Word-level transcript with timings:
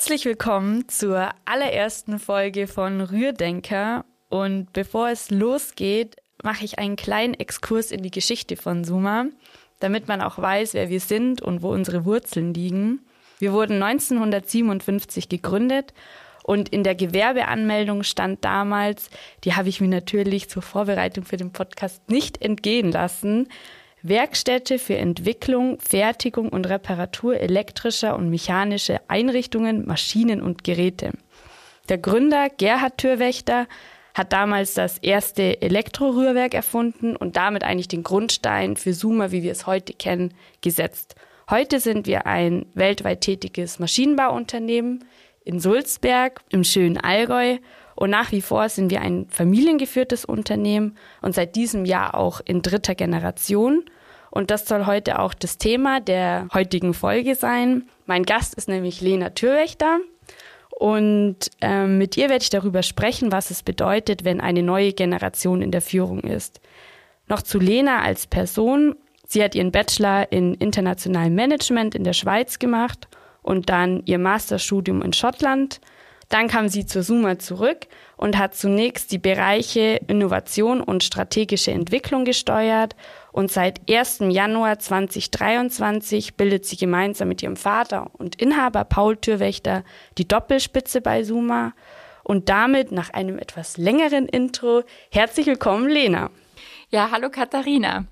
Herzlich 0.00 0.24
willkommen 0.24 0.88
zur 0.88 1.28
allerersten 1.44 2.18
Folge 2.18 2.68
von 2.68 3.02
Rührdenker. 3.02 4.06
Und 4.30 4.72
bevor 4.72 5.10
es 5.10 5.30
losgeht, 5.30 6.16
mache 6.42 6.64
ich 6.64 6.78
einen 6.78 6.96
kleinen 6.96 7.34
Exkurs 7.34 7.90
in 7.90 8.02
die 8.02 8.10
Geschichte 8.10 8.56
von 8.56 8.82
Suma, 8.82 9.26
damit 9.78 10.08
man 10.08 10.22
auch 10.22 10.38
weiß, 10.38 10.72
wer 10.72 10.88
wir 10.88 11.00
sind 11.00 11.42
und 11.42 11.60
wo 11.60 11.70
unsere 11.70 12.06
Wurzeln 12.06 12.54
liegen. 12.54 13.00
Wir 13.40 13.52
wurden 13.52 13.82
1957 13.82 15.28
gegründet 15.28 15.92
und 16.44 16.70
in 16.70 16.82
der 16.82 16.94
Gewerbeanmeldung 16.94 18.02
stand 18.02 18.42
damals, 18.42 19.10
die 19.44 19.54
habe 19.54 19.68
ich 19.68 19.82
mir 19.82 19.88
natürlich 19.88 20.48
zur 20.48 20.62
Vorbereitung 20.62 21.24
für 21.24 21.36
den 21.36 21.52
Podcast 21.52 22.08
nicht 22.08 22.40
entgehen 22.40 22.90
lassen, 22.90 23.48
Werkstätte 24.02 24.78
für 24.78 24.96
Entwicklung, 24.96 25.78
Fertigung 25.78 26.48
und 26.48 26.68
Reparatur 26.68 27.38
elektrischer 27.38 28.16
und 28.16 28.30
mechanischer 28.30 29.00
Einrichtungen, 29.08 29.86
Maschinen 29.86 30.40
und 30.40 30.64
Geräte. 30.64 31.12
Der 31.88 31.98
Gründer 31.98 32.48
Gerhard 32.48 32.98
Türwächter 32.98 33.66
hat 34.14 34.32
damals 34.32 34.74
das 34.74 34.98
erste 34.98 35.60
Elektrorührwerk 35.62 36.54
erfunden 36.54 37.16
und 37.16 37.36
damit 37.36 37.62
eigentlich 37.62 37.88
den 37.88 38.02
Grundstein 38.02 38.76
für 38.76 38.92
Suma, 38.92 39.30
wie 39.32 39.42
wir 39.42 39.52
es 39.52 39.66
heute 39.66 39.92
kennen, 39.92 40.34
gesetzt. 40.62 41.14
Heute 41.48 41.80
sind 41.80 42.06
wir 42.06 42.26
ein 42.26 42.66
weltweit 42.74 43.22
tätiges 43.22 43.78
Maschinenbauunternehmen 43.78 45.04
in 45.44 45.60
Sulzberg 45.60 46.42
im 46.50 46.64
schönen 46.64 46.96
Allgäu 46.96 47.58
und 48.00 48.08
nach 48.08 48.32
wie 48.32 48.40
vor 48.40 48.70
sind 48.70 48.90
wir 48.90 49.02
ein 49.02 49.26
familiengeführtes 49.28 50.24
Unternehmen 50.24 50.96
und 51.20 51.34
seit 51.34 51.54
diesem 51.54 51.84
Jahr 51.84 52.14
auch 52.14 52.40
in 52.42 52.62
dritter 52.62 52.94
Generation. 52.94 53.84
Und 54.30 54.50
das 54.50 54.66
soll 54.66 54.86
heute 54.86 55.18
auch 55.18 55.34
das 55.34 55.58
Thema 55.58 56.00
der 56.00 56.48
heutigen 56.54 56.94
Folge 56.94 57.34
sein. 57.34 57.90
Mein 58.06 58.22
Gast 58.22 58.54
ist 58.54 58.68
nämlich 58.68 59.02
Lena 59.02 59.28
Türwächter. 59.28 59.98
Und 60.70 61.50
ähm, 61.60 61.98
mit 61.98 62.16
ihr 62.16 62.30
werde 62.30 62.42
ich 62.42 62.48
darüber 62.48 62.82
sprechen, 62.82 63.32
was 63.32 63.50
es 63.50 63.62
bedeutet, 63.62 64.24
wenn 64.24 64.40
eine 64.40 64.62
neue 64.62 64.94
Generation 64.94 65.60
in 65.60 65.70
der 65.70 65.82
Führung 65.82 66.20
ist. 66.20 66.62
Noch 67.28 67.42
zu 67.42 67.58
Lena 67.58 68.00
als 68.00 68.26
Person. 68.26 68.96
Sie 69.26 69.44
hat 69.44 69.54
ihren 69.54 69.72
Bachelor 69.72 70.32
in 70.32 70.54
internationalem 70.54 71.34
Management 71.34 71.94
in 71.94 72.04
der 72.04 72.14
Schweiz 72.14 72.58
gemacht 72.58 73.08
und 73.42 73.68
dann 73.68 74.00
ihr 74.06 74.18
Masterstudium 74.18 75.02
in 75.02 75.12
Schottland. 75.12 75.82
Dann 76.30 76.46
kam 76.46 76.68
sie 76.68 76.86
zur 76.86 77.02
Suma 77.02 77.40
zurück 77.40 77.88
und 78.16 78.38
hat 78.38 78.54
zunächst 78.54 79.10
die 79.10 79.18
Bereiche 79.18 80.00
Innovation 80.06 80.80
und 80.80 81.02
strategische 81.02 81.72
Entwicklung 81.72 82.24
gesteuert 82.24 82.94
und 83.32 83.50
seit 83.50 83.80
1. 83.90 84.20
Januar 84.28 84.78
2023 84.78 86.36
bildet 86.36 86.64
sie 86.64 86.76
gemeinsam 86.76 87.28
mit 87.28 87.42
ihrem 87.42 87.56
Vater 87.56 88.10
und 88.12 88.40
Inhaber 88.40 88.84
Paul 88.84 89.16
Türwächter 89.16 89.82
die 90.18 90.26
Doppelspitze 90.26 91.00
bei 91.00 91.24
Suma. 91.24 91.74
Und 92.22 92.48
damit 92.48 92.92
nach 92.92 93.10
einem 93.10 93.38
etwas 93.38 93.76
längeren 93.76 94.26
Intro 94.26 94.84
herzlich 95.10 95.46
willkommen, 95.46 95.88
Lena. 95.88 96.30
Ja, 96.90 97.08
hallo 97.10 97.28
Katharina. 97.28 98.04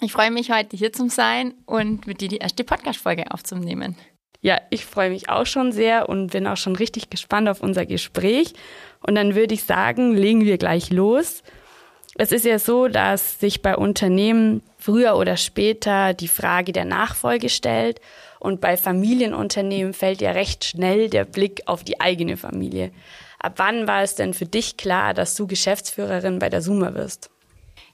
Ich 0.00 0.12
freue 0.12 0.30
mich 0.30 0.52
heute 0.52 0.76
hier 0.76 0.92
zu 0.92 1.08
sein 1.08 1.54
und 1.66 2.06
mit 2.06 2.20
dir 2.20 2.28
die 2.28 2.36
erste 2.36 2.62
Podcast-Folge 2.62 3.32
aufzunehmen. 3.32 3.96
Ja, 4.40 4.60
ich 4.70 4.84
freue 4.84 5.10
mich 5.10 5.28
auch 5.28 5.46
schon 5.46 5.72
sehr 5.72 6.08
und 6.08 6.28
bin 6.28 6.46
auch 6.46 6.56
schon 6.56 6.76
richtig 6.76 7.10
gespannt 7.10 7.48
auf 7.48 7.60
unser 7.60 7.86
Gespräch. 7.86 8.52
Und 9.04 9.16
dann 9.16 9.34
würde 9.34 9.54
ich 9.54 9.64
sagen, 9.64 10.14
legen 10.14 10.44
wir 10.44 10.58
gleich 10.58 10.90
los. 10.90 11.42
Es 12.14 12.32
ist 12.32 12.44
ja 12.44 12.58
so, 12.58 12.88
dass 12.88 13.40
sich 13.40 13.62
bei 13.62 13.76
Unternehmen 13.76 14.62
früher 14.76 15.16
oder 15.16 15.36
später 15.36 16.14
die 16.14 16.28
Frage 16.28 16.72
der 16.72 16.84
Nachfolge 16.84 17.48
stellt. 17.48 18.00
Und 18.38 18.60
bei 18.60 18.76
Familienunternehmen 18.76 19.92
fällt 19.92 20.20
ja 20.20 20.30
recht 20.30 20.64
schnell 20.64 21.10
der 21.10 21.24
Blick 21.24 21.62
auf 21.66 21.82
die 21.82 22.00
eigene 22.00 22.36
Familie. 22.36 22.92
Ab 23.40 23.54
wann 23.56 23.86
war 23.88 24.02
es 24.02 24.14
denn 24.14 24.34
für 24.34 24.46
dich 24.46 24.76
klar, 24.76 25.14
dass 25.14 25.34
du 25.34 25.46
Geschäftsführerin 25.46 26.38
bei 26.38 26.48
der 26.48 26.62
Suma 26.62 26.94
wirst? 26.94 27.30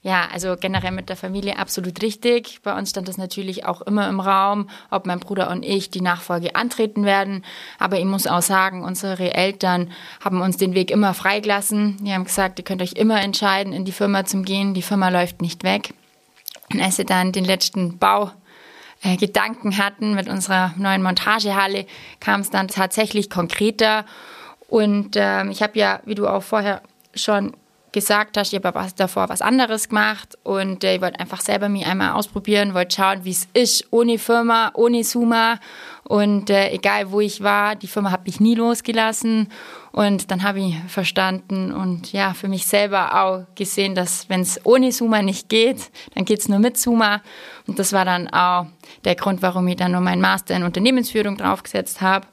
Ja, 0.05 0.27
also 0.31 0.55
generell 0.55 0.91
mit 0.91 1.09
der 1.09 1.15
Familie 1.15 1.57
absolut 1.57 1.99
richtig. 2.03 2.59
Bei 2.61 2.77
uns 2.77 2.91
stand 2.91 3.07
das 3.07 3.17
natürlich 3.17 3.65
auch 3.65 3.81
immer 3.81 4.07
im 4.07 4.19
Raum, 4.19 4.69
ob 4.91 5.07
mein 5.07 5.19
Bruder 5.19 5.49
und 5.49 5.65
ich 5.65 5.89
die 5.89 5.99
Nachfolge 5.99 6.55
antreten 6.55 7.05
werden. 7.05 7.43
Aber 7.79 7.97
ich 7.97 8.05
muss 8.05 8.27
auch 8.27 8.43
sagen, 8.43 8.83
unsere 8.83 9.33
Eltern 9.33 9.91
haben 10.23 10.41
uns 10.41 10.57
den 10.57 10.75
Weg 10.75 10.91
immer 10.91 11.15
freigelassen. 11.15 11.97
Die 12.05 12.13
haben 12.13 12.25
gesagt, 12.25 12.59
ihr 12.59 12.65
könnt 12.65 12.83
euch 12.83 12.93
immer 12.93 13.19
entscheiden, 13.19 13.73
in 13.73 13.83
die 13.83 13.91
Firma 13.91 14.25
zu 14.25 14.43
gehen. 14.43 14.75
Die 14.75 14.83
Firma 14.83 15.09
läuft 15.09 15.41
nicht 15.41 15.63
weg. 15.63 15.95
Und 16.71 16.83
als 16.83 16.97
sie 16.97 17.05
dann 17.05 17.31
den 17.31 17.43
letzten 17.43 17.97
Bau 17.97 18.29
äh, 19.01 19.17
hatten 19.17 20.13
mit 20.13 20.29
unserer 20.29 20.71
neuen 20.77 21.01
Montagehalle, 21.01 21.87
kam 22.19 22.41
es 22.41 22.51
dann 22.51 22.67
tatsächlich 22.67 23.31
konkreter. 23.31 24.05
Und 24.67 25.15
äh, 25.15 25.45
ich 25.47 25.63
habe 25.63 25.79
ja, 25.79 26.01
wie 26.05 26.13
du 26.13 26.27
auch 26.27 26.43
vorher 26.43 26.83
schon 27.15 27.55
gesagt 27.95 28.35
hast, 28.35 28.51
ich 28.51 28.59
habe 28.59 28.67
aber 28.67 28.85
davor 28.97 29.29
was 29.29 29.41
anderes 29.41 29.87
gemacht 29.87 30.37
und 30.43 30.83
äh, 30.83 30.95
ich 30.95 31.01
wollte 31.01 31.17
einfach 31.17 31.39
selber 31.39 31.69
mich 31.69 31.85
einmal 31.85 32.11
ausprobieren, 32.11 32.73
wollte 32.73 32.97
schauen, 32.97 33.23
wie 33.23 33.31
es 33.31 33.47
ist, 33.53 33.87
ohne 33.89 34.19
Firma, 34.19 34.71
ohne 34.73 35.05
Suma 35.05 35.59
und 36.03 36.49
äh, 36.49 36.71
egal 36.71 37.11
wo 37.11 37.21
ich 37.21 37.41
war, 37.41 37.77
die 37.77 37.87
Firma 37.87 38.11
hat 38.11 38.25
mich 38.25 38.41
nie 38.41 38.53
losgelassen 38.53 39.47
und 39.93 40.29
dann 40.29 40.43
habe 40.43 40.59
ich 40.59 40.75
verstanden 40.89 41.71
und 41.71 42.11
ja, 42.11 42.33
für 42.33 42.49
mich 42.49 42.67
selber 42.67 43.23
auch 43.23 43.45
gesehen, 43.55 43.95
dass 43.95 44.27
wenn 44.27 44.41
es 44.41 44.59
ohne 44.65 44.91
Suma 44.91 45.21
nicht 45.21 45.47
geht, 45.47 45.89
dann 46.15 46.25
geht 46.25 46.41
es 46.41 46.49
nur 46.49 46.59
mit 46.59 46.77
Suma 46.77 47.21
und 47.65 47.79
das 47.79 47.93
war 47.93 48.03
dann 48.03 48.27
auch 48.27 48.65
der 49.05 49.15
Grund, 49.15 49.41
warum 49.41 49.69
ich 49.69 49.77
dann 49.77 49.93
nur 49.93 50.01
meinen 50.01 50.21
Master 50.21 50.53
in 50.53 50.63
Unternehmensführung 50.63 51.37
draufgesetzt 51.37 52.01
habe 52.01 52.27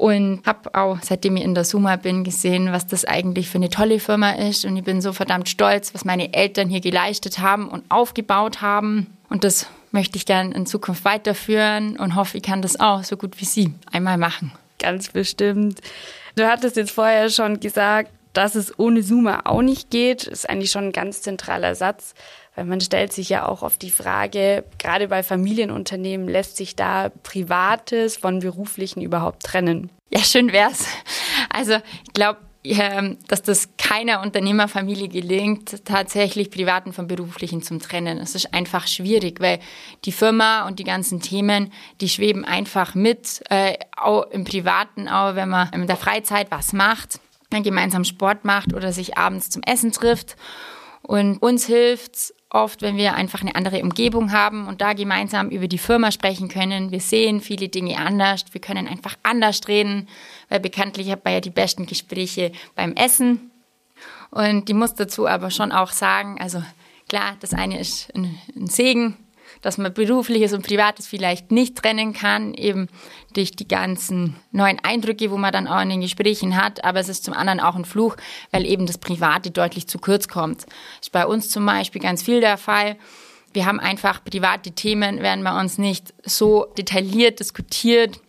und 0.00 0.40
habe 0.46 0.74
auch, 0.74 0.96
seitdem 1.02 1.36
ich 1.36 1.44
in 1.44 1.54
der 1.54 1.64
Suma 1.64 1.96
bin, 1.96 2.24
gesehen, 2.24 2.72
was 2.72 2.86
das 2.86 3.04
eigentlich 3.04 3.50
für 3.50 3.58
eine 3.58 3.68
tolle 3.68 4.00
Firma 4.00 4.30
ist. 4.30 4.64
Und 4.64 4.74
ich 4.78 4.82
bin 4.82 5.02
so 5.02 5.12
verdammt 5.12 5.50
stolz, 5.50 5.92
was 5.92 6.06
meine 6.06 6.32
Eltern 6.32 6.70
hier 6.70 6.80
geleistet 6.80 7.38
haben 7.38 7.68
und 7.68 7.84
aufgebaut 7.90 8.62
haben. 8.62 9.08
Und 9.28 9.44
das 9.44 9.66
möchte 9.90 10.16
ich 10.16 10.24
gerne 10.24 10.54
in 10.54 10.64
Zukunft 10.64 11.04
weiterführen 11.04 11.98
und 11.98 12.14
hoffe, 12.14 12.38
ich 12.38 12.42
kann 12.42 12.62
das 12.62 12.80
auch 12.80 13.04
so 13.04 13.18
gut 13.18 13.38
wie 13.42 13.44
Sie 13.44 13.74
einmal 13.92 14.16
machen. 14.16 14.52
Ganz 14.78 15.10
bestimmt. 15.10 15.82
Du 16.34 16.48
hattest 16.48 16.76
jetzt 16.76 16.92
vorher 16.92 17.28
schon 17.28 17.60
gesagt, 17.60 18.10
dass 18.32 18.54
es 18.54 18.78
ohne 18.78 19.02
Suma 19.02 19.42
auch 19.44 19.60
nicht 19.60 19.90
geht. 19.90 20.24
Ist 20.24 20.48
eigentlich 20.48 20.70
schon 20.70 20.84
ein 20.84 20.92
ganz 20.92 21.20
zentraler 21.20 21.74
Satz. 21.74 22.14
Weil 22.56 22.64
man 22.64 22.80
stellt 22.80 23.12
sich 23.12 23.28
ja 23.28 23.46
auch 23.46 23.62
oft 23.62 23.80
die 23.82 23.90
Frage, 23.90 24.64
gerade 24.78 25.08
bei 25.08 25.22
Familienunternehmen, 25.22 26.28
lässt 26.28 26.56
sich 26.56 26.76
da 26.76 27.10
Privates 27.22 28.16
von 28.16 28.40
Beruflichen 28.40 29.02
überhaupt 29.02 29.44
trennen? 29.44 29.90
Ja, 30.10 30.20
schön 30.20 30.52
wär's. 30.52 30.86
Also 31.48 31.74
ich 32.04 32.12
glaube, 32.12 32.40
dass 33.28 33.42
das 33.42 33.70
keiner 33.78 34.20
Unternehmerfamilie 34.20 35.08
gelingt, 35.08 35.84
tatsächlich 35.86 36.50
Privaten 36.50 36.92
von 36.92 37.06
Beruflichen 37.06 37.62
zu 37.62 37.78
trennen. 37.78 38.18
Es 38.18 38.34
ist 38.34 38.52
einfach 38.52 38.86
schwierig, 38.86 39.40
weil 39.40 39.60
die 40.04 40.12
Firma 40.12 40.66
und 40.66 40.78
die 40.78 40.84
ganzen 40.84 41.20
Themen, 41.20 41.72
die 42.02 42.08
schweben 42.10 42.44
einfach 42.44 42.94
mit, 42.94 43.42
äh, 43.48 43.78
auch 43.96 44.24
im 44.30 44.44
Privaten, 44.44 45.08
auch 45.08 45.36
wenn 45.36 45.48
man 45.48 45.70
in 45.72 45.86
der 45.86 45.96
Freizeit 45.96 46.50
was 46.50 46.72
macht, 46.72 47.20
gemeinsam 47.50 48.04
Sport 48.04 48.44
macht 48.44 48.74
oder 48.74 48.92
sich 48.92 49.18
abends 49.18 49.50
zum 49.50 49.62
Essen 49.62 49.90
trifft. 49.90 50.36
Und 51.10 51.38
uns 51.38 51.66
hilft 51.66 52.32
oft, 52.50 52.82
wenn 52.82 52.96
wir 52.96 53.14
einfach 53.14 53.40
eine 53.40 53.56
andere 53.56 53.82
Umgebung 53.82 54.30
haben 54.30 54.68
und 54.68 54.80
da 54.80 54.92
gemeinsam 54.92 55.48
über 55.48 55.66
die 55.66 55.76
Firma 55.76 56.12
sprechen 56.12 56.48
können. 56.48 56.92
Wir 56.92 57.00
sehen 57.00 57.40
viele 57.40 57.68
Dinge 57.68 57.98
anders, 57.98 58.44
wir 58.52 58.60
können 58.60 58.86
einfach 58.86 59.16
anders 59.24 59.62
reden, 59.66 60.06
weil 60.50 60.60
bekanntlich 60.60 61.10
hat 61.10 61.24
man 61.24 61.34
ja 61.34 61.40
die 61.40 61.50
besten 61.50 61.86
Gespräche 61.86 62.52
beim 62.76 62.92
Essen. 62.92 63.50
Und 64.30 64.68
die 64.68 64.72
muss 64.72 64.94
dazu 64.94 65.26
aber 65.26 65.50
schon 65.50 65.72
auch 65.72 65.90
sagen, 65.90 66.40
also 66.40 66.62
klar, 67.08 67.36
das 67.40 67.54
eine 67.54 67.80
ist 67.80 68.14
ein, 68.14 68.38
ein 68.54 68.68
Segen, 68.68 69.16
dass 69.62 69.78
man 69.78 69.92
berufliches 69.92 70.52
und 70.52 70.66
privates 70.66 71.06
vielleicht 71.06 71.50
nicht 71.50 71.76
trennen 71.76 72.12
kann, 72.12 72.54
eben 72.54 72.88
durch 73.34 73.52
die 73.52 73.68
ganzen 73.68 74.36
neuen 74.52 74.78
Eindrücke, 74.82 75.30
wo 75.30 75.36
man 75.36 75.52
dann 75.52 75.68
auch 75.68 75.82
in 75.82 75.90
den 75.90 76.00
Gesprächen 76.00 76.56
hat. 76.56 76.84
Aber 76.84 77.00
es 77.00 77.08
ist 77.08 77.24
zum 77.24 77.34
anderen 77.34 77.60
auch 77.60 77.76
ein 77.76 77.84
Fluch, 77.84 78.16
weil 78.50 78.66
eben 78.66 78.86
das 78.86 78.98
Private 78.98 79.50
deutlich 79.50 79.86
zu 79.86 79.98
kurz 79.98 80.28
kommt. 80.28 80.62
Das 80.62 81.02
ist 81.02 81.12
bei 81.12 81.26
uns 81.26 81.48
zum 81.48 81.66
Beispiel 81.66 82.00
ganz 82.00 82.22
viel 82.22 82.40
der 82.40 82.56
Fall. 82.56 82.96
Wir 83.52 83.66
haben 83.66 83.80
einfach 83.80 84.22
private 84.22 84.72
Themen, 84.72 85.22
werden 85.22 85.44
bei 85.44 85.58
uns 85.58 85.76
nicht 85.76 86.14
so 86.24 86.66
detailliert 86.76 87.40
diskutiert 87.40 88.20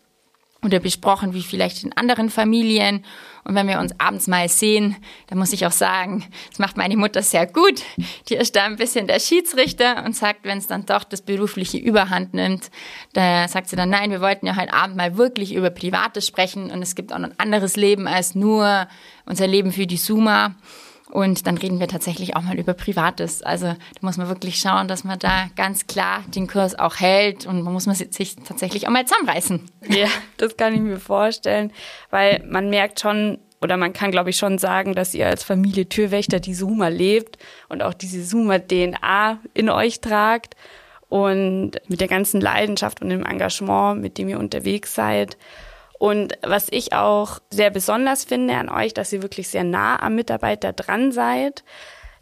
oder 0.63 0.79
besprochen 0.79 1.33
wie 1.33 1.41
vielleicht 1.41 1.83
in 1.83 1.93
anderen 1.93 2.29
Familien. 2.29 3.03
Und 3.43 3.55
wenn 3.55 3.67
wir 3.67 3.79
uns 3.79 3.99
abends 3.99 4.27
mal 4.27 4.47
sehen, 4.47 4.95
dann 5.27 5.39
muss 5.39 5.53
ich 5.53 5.65
auch 5.65 5.71
sagen, 5.71 6.23
das 6.49 6.59
macht 6.59 6.77
meine 6.77 6.95
Mutter 6.95 7.23
sehr 7.23 7.47
gut. 7.47 7.81
Die 8.29 8.35
ist 8.35 8.55
da 8.55 8.65
ein 8.65 8.75
bisschen 8.75 9.07
der 9.07 9.19
Schiedsrichter 9.19 10.05
und 10.05 10.15
sagt, 10.15 10.43
wenn 10.43 10.59
es 10.59 10.67
dann 10.67 10.85
doch 10.85 11.03
das 11.03 11.23
Berufliche 11.23 11.77
überhand 11.77 12.35
nimmt, 12.35 12.69
da 13.13 13.47
sagt 13.47 13.69
sie 13.69 13.75
dann, 13.75 13.89
nein, 13.89 14.11
wir 14.11 14.21
wollten 14.21 14.45
ja 14.45 14.55
heute 14.55 14.73
Abend 14.73 14.95
mal 14.97 15.17
wirklich 15.17 15.55
über 15.55 15.71
Privates 15.71 16.27
sprechen 16.27 16.69
und 16.69 16.83
es 16.83 16.93
gibt 16.93 17.11
auch 17.11 17.17
noch 17.17 17.29
ein 17.29 17.39
anderes 17.39 17.75
Leben 17.75 18.07
als 18.07 18.35
nur 18.35 18.87
unser 19.25 19.47
Leben 19.47 19.71
für 19.71 19.87
die 19.87 19.97
Suma. 19.97 20.55
Und 21.11 21.45
dann 21.45 21.57
reden 21.57 21.79
wir 21.79 21.89
tatsächlich 21.89 22.35
auch 22.35 22.41
mal 22.41 22.57
über 22.57 22.73
Privates. 22.73 23.43
Also 23.43 23.67
da 23.67 23.99
muss 23.99 24.17
man 24.17 24.29
wirklich 24.29 24.59
schauen, 24.59 24.87
dass 24.87 25.03
man 25.03 25.19
da 25.19 25.47
ganz 25.57 25.85
klar 25.85 26.23
den 26.33 26.47
Kurs 26.47 26.79
auch 26.79 26.99
hält 26.99 27.45
und 27.45 27.61
man 27.63 27.73
muss 27.73 27.85
man 27.85 27.95
sich 27.95 28.37
tatsächlich 28.37 28.87
auch 28.87 28.91
mal 28.91 29.05
zusammenreißen. 29.05 29.69
Ja, 29.89 30.07
das 30.37 30.55
kann 30.55 30.73
ich 30.73 30.79
mir 30.79 30.99
vorstellen, 30.99 31.71
weil 32.11 32.43
man 32.47 32.69
merkt 32.69 33.01
schon, 33.01 33.39
oder 33.61 33.77
man 33.77 33.93
kann, 33.93 34.11
glaube 34.11 34.29
ich, 34.29 34.37
schon 34.37 34.57
sagen, 34.57 34.95
dass 34.95 35.13
ihr 35.13 35.27
als 35.27 35.43
Familie 35.43 35.87
Türwächter 35.87 36.39
die 36.39 36.53
Suma 36.53 36.87
lebt 36.87 37.37
und 37.67 37.83
auch 37.83 37.93
diese 37.93 38.23
Suma-DNA 38.23 39.39
in 39.53 39.69
euch 39.69 39.99
tragt 39.99 40.55
und 41.09 41.73
mit 41.87 41.99
der 41.99 42.07
ganzen 42.07 42.39
Leidenschaft 42.39 43.01
und 43.01 43.09
dem 43.09 43.25
Engagement, 43.25 44.01
mit 44.01 44.17
dem 44.17 44.29
ihr 44.29 44.39
unterwegs 44.39 44.95
seid. 44.95 45.37
Und 46.01 46.33
was 46.41 46.65
ich 46.71 46.93
auch 46.93 47.37
sehr 47.51 47.69
besonders 47.69 48.23
finde 48.23 48.55
an 48.55 48.69
euch, 48.69 48.91
dass 48.95 49.13
ihr 49.13 49.21
wirklich 49.21 49.49
sehr 49.49 49.63
nah 49.63 50.01
am 50.01 50.15
Mitarbeiter 50.15 50.73
dran 50.73 51.11
seid. 51.11 51.63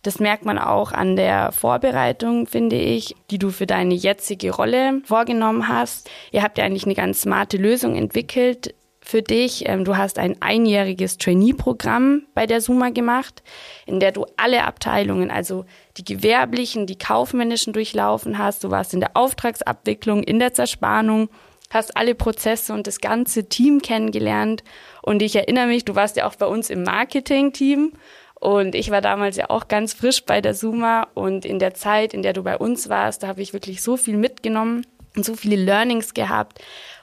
Das 0.02 0.20
merkt 0.20 0.44
man 0.44 0.60
auch 0.60 0.92
an 0.92 1.16
der 1.16 1.54
Vorbereitung, 1.54 2.46
finde 2.46 2.76
ich, 2.76 3.16
die 3.32 3.40
du 3.40 3.52
für 3.52 3.68
deine 3.68 3.94
jetzige 3.94 4.52
Rolle 4.52 5.02
vorgenommen 5.06 5.70
hast. 5.70 6.10
Ihr 6.34 6.44
habt 6.44 6.58
ja 6.58 6.66
eigentlich 6.66 6.84
eine 6.84 6.94
ganz 6.94 7.22
smarte 7.22 7.56
Lösung 7.56 7.96
entwickelt 7.96 8.76
für 9.00 9.22
dich. 9.22 9.70
Ähm, 9.70 9.86
du 9.86 9.96
hast 9.96 10.20
ein 10.20 10.42
einjähriges 10.42 11.18
Trainee-Programm 11.18 12.24
bei 12.34 12.46
der 12.48 12.60
Suma 12.60 12.90
gemacht, 12.90 13.44
in 13.86 14.02
der 14.02 14.12
du 14.12 14.26
alle 14.36 14.66
Abteilungen, 14.66 15.32
also 15.32 15.64
die 15.96 16.04
gewerblichen, 16.04 16.86
die 16.86 16.98
kaufmännischen 16.98 17.72
durchlaufen 17.72 18.40
hast. 18.40 18.66
Du 18.66 18.72
warst 18.72 18.94
in 18.94 19.00
der 19.00 19.12
Auftragsabwicklung, 19.16 20.22
in 20.24 20.40
der 20.40 20.54
Zerspannung 20.54 21.30
hast 21.70 21.96
alle 21.96 22.16
Prozesse 22.16 22.74
und 22.74 22.88
das 22.88 23.00
ganze 23.00 23.48
Team 23.48 23.82
kennengelernt. 23.82 24.64
Und 25.02 25.22
ich 25.22 25.36
erinnere 25.36 25.68
mich, 25.68 25.86
du 25.86 25.96
warst 25.96 26.18
ja 26.18 26.28
auch 26.28 26.36
bei 26.36 26.46
uns 26.46 26.70
im 26.70 26.84
Marketing-Team. 26.84 27.94
Und 28.40 28.74
ich 28.74 28.90
war 28.90 29.02
damals 29.02 29.36
ja 29.36 29.50
auch 29.50 29.68
ganz 29.68 29.94
frisch 29.94 30.24
bei 30.26 30.42
der 30.42 30.54
Suma. 30.54 31.08
Und 31.14 31.46
in 31.46 31.60
der 31.60 31.74
Zeit, 31.74 32.14
in 32.14 32.22
der 32.22 32.34
du 32.34 32.44
bei 32.44 32.58
uns 32.58 32.90
warst, 32.90 33.24
da 33.24 33.28
habe 33.28 33.42
ich 33.42 33.54
wirklich 33.54 33.82
so 33.82 33.98
viel 33.98 34.18
mitgenommen 34.18 34.86
und 35.16 35.26
so 35.26 35.36
viele 35.36 35.58
Learnings 35.58 36.14
gehabt. 36.14 36.60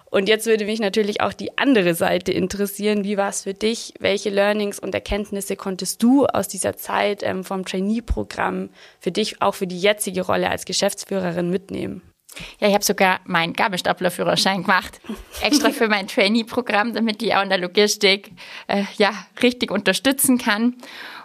Und 0.09 0.29
jetzt 0.29 0.47
würde 0.47 0.65
mich 0.65 0.81
natürlich 0.81 1.21
auch 1.21 1.33
die 1.33 1.59
andere 1.59 1.95
Seite 1.95 2.33
interessieren. 2.33 3.05
Wie 3.05 3.17
war 3.17 3.29
es 3.29 3.43
für 3.43 3.55
dich? 3.55 3.93
Welche 3.99 4.31
Learnings 4.31 4.79
und 4.79 4.95
Erkenntnisse 4.95 5.57
konntest 5.57 6.03
du 6.03 6.27
aus 6.27 6.49
dieser 6.49 6.77
Zeit 6.77 7.23
ähm, 7.23 7.45
vom 7.45 7.65
Trainee-Programm 7.65 8.71
für 9.01 9.13
dich 9.13 9.43
auch 9.43 9.55
für 9.55 9.67
die 9.67 9.81
jetzige 9.81 10.23
Rolle 10.23 10.49
als 10.49 10.65
Geschäftsführerin 10.65 11.51
mitnehmen? 11.51 12.03
Ja, 12.61 12.69
ich 12.69 12.75
habe 12.75 12.85
sogar 12.85 13.21
meinen 13.25 13.53
Gabelstaplerführerschein 13.53 14.63
gemacht, 14.63 15.01
extra 15.41 15.71
für 15.71 15.89
mein 15.89 16.07
Trainee-Programm, 16.07 16.93
damit 16.93 17.23
ich 17.23 17.35
auch 17.35 17.43
in 17.43 17.49
der 17.49 17.59
Logistik 17.59 18.33
äh, 18.67 18.85
ja 18.99 19.13
richtig 19.43 19.71
unterstützen 19.71 20.39
kann. 20.39 20.75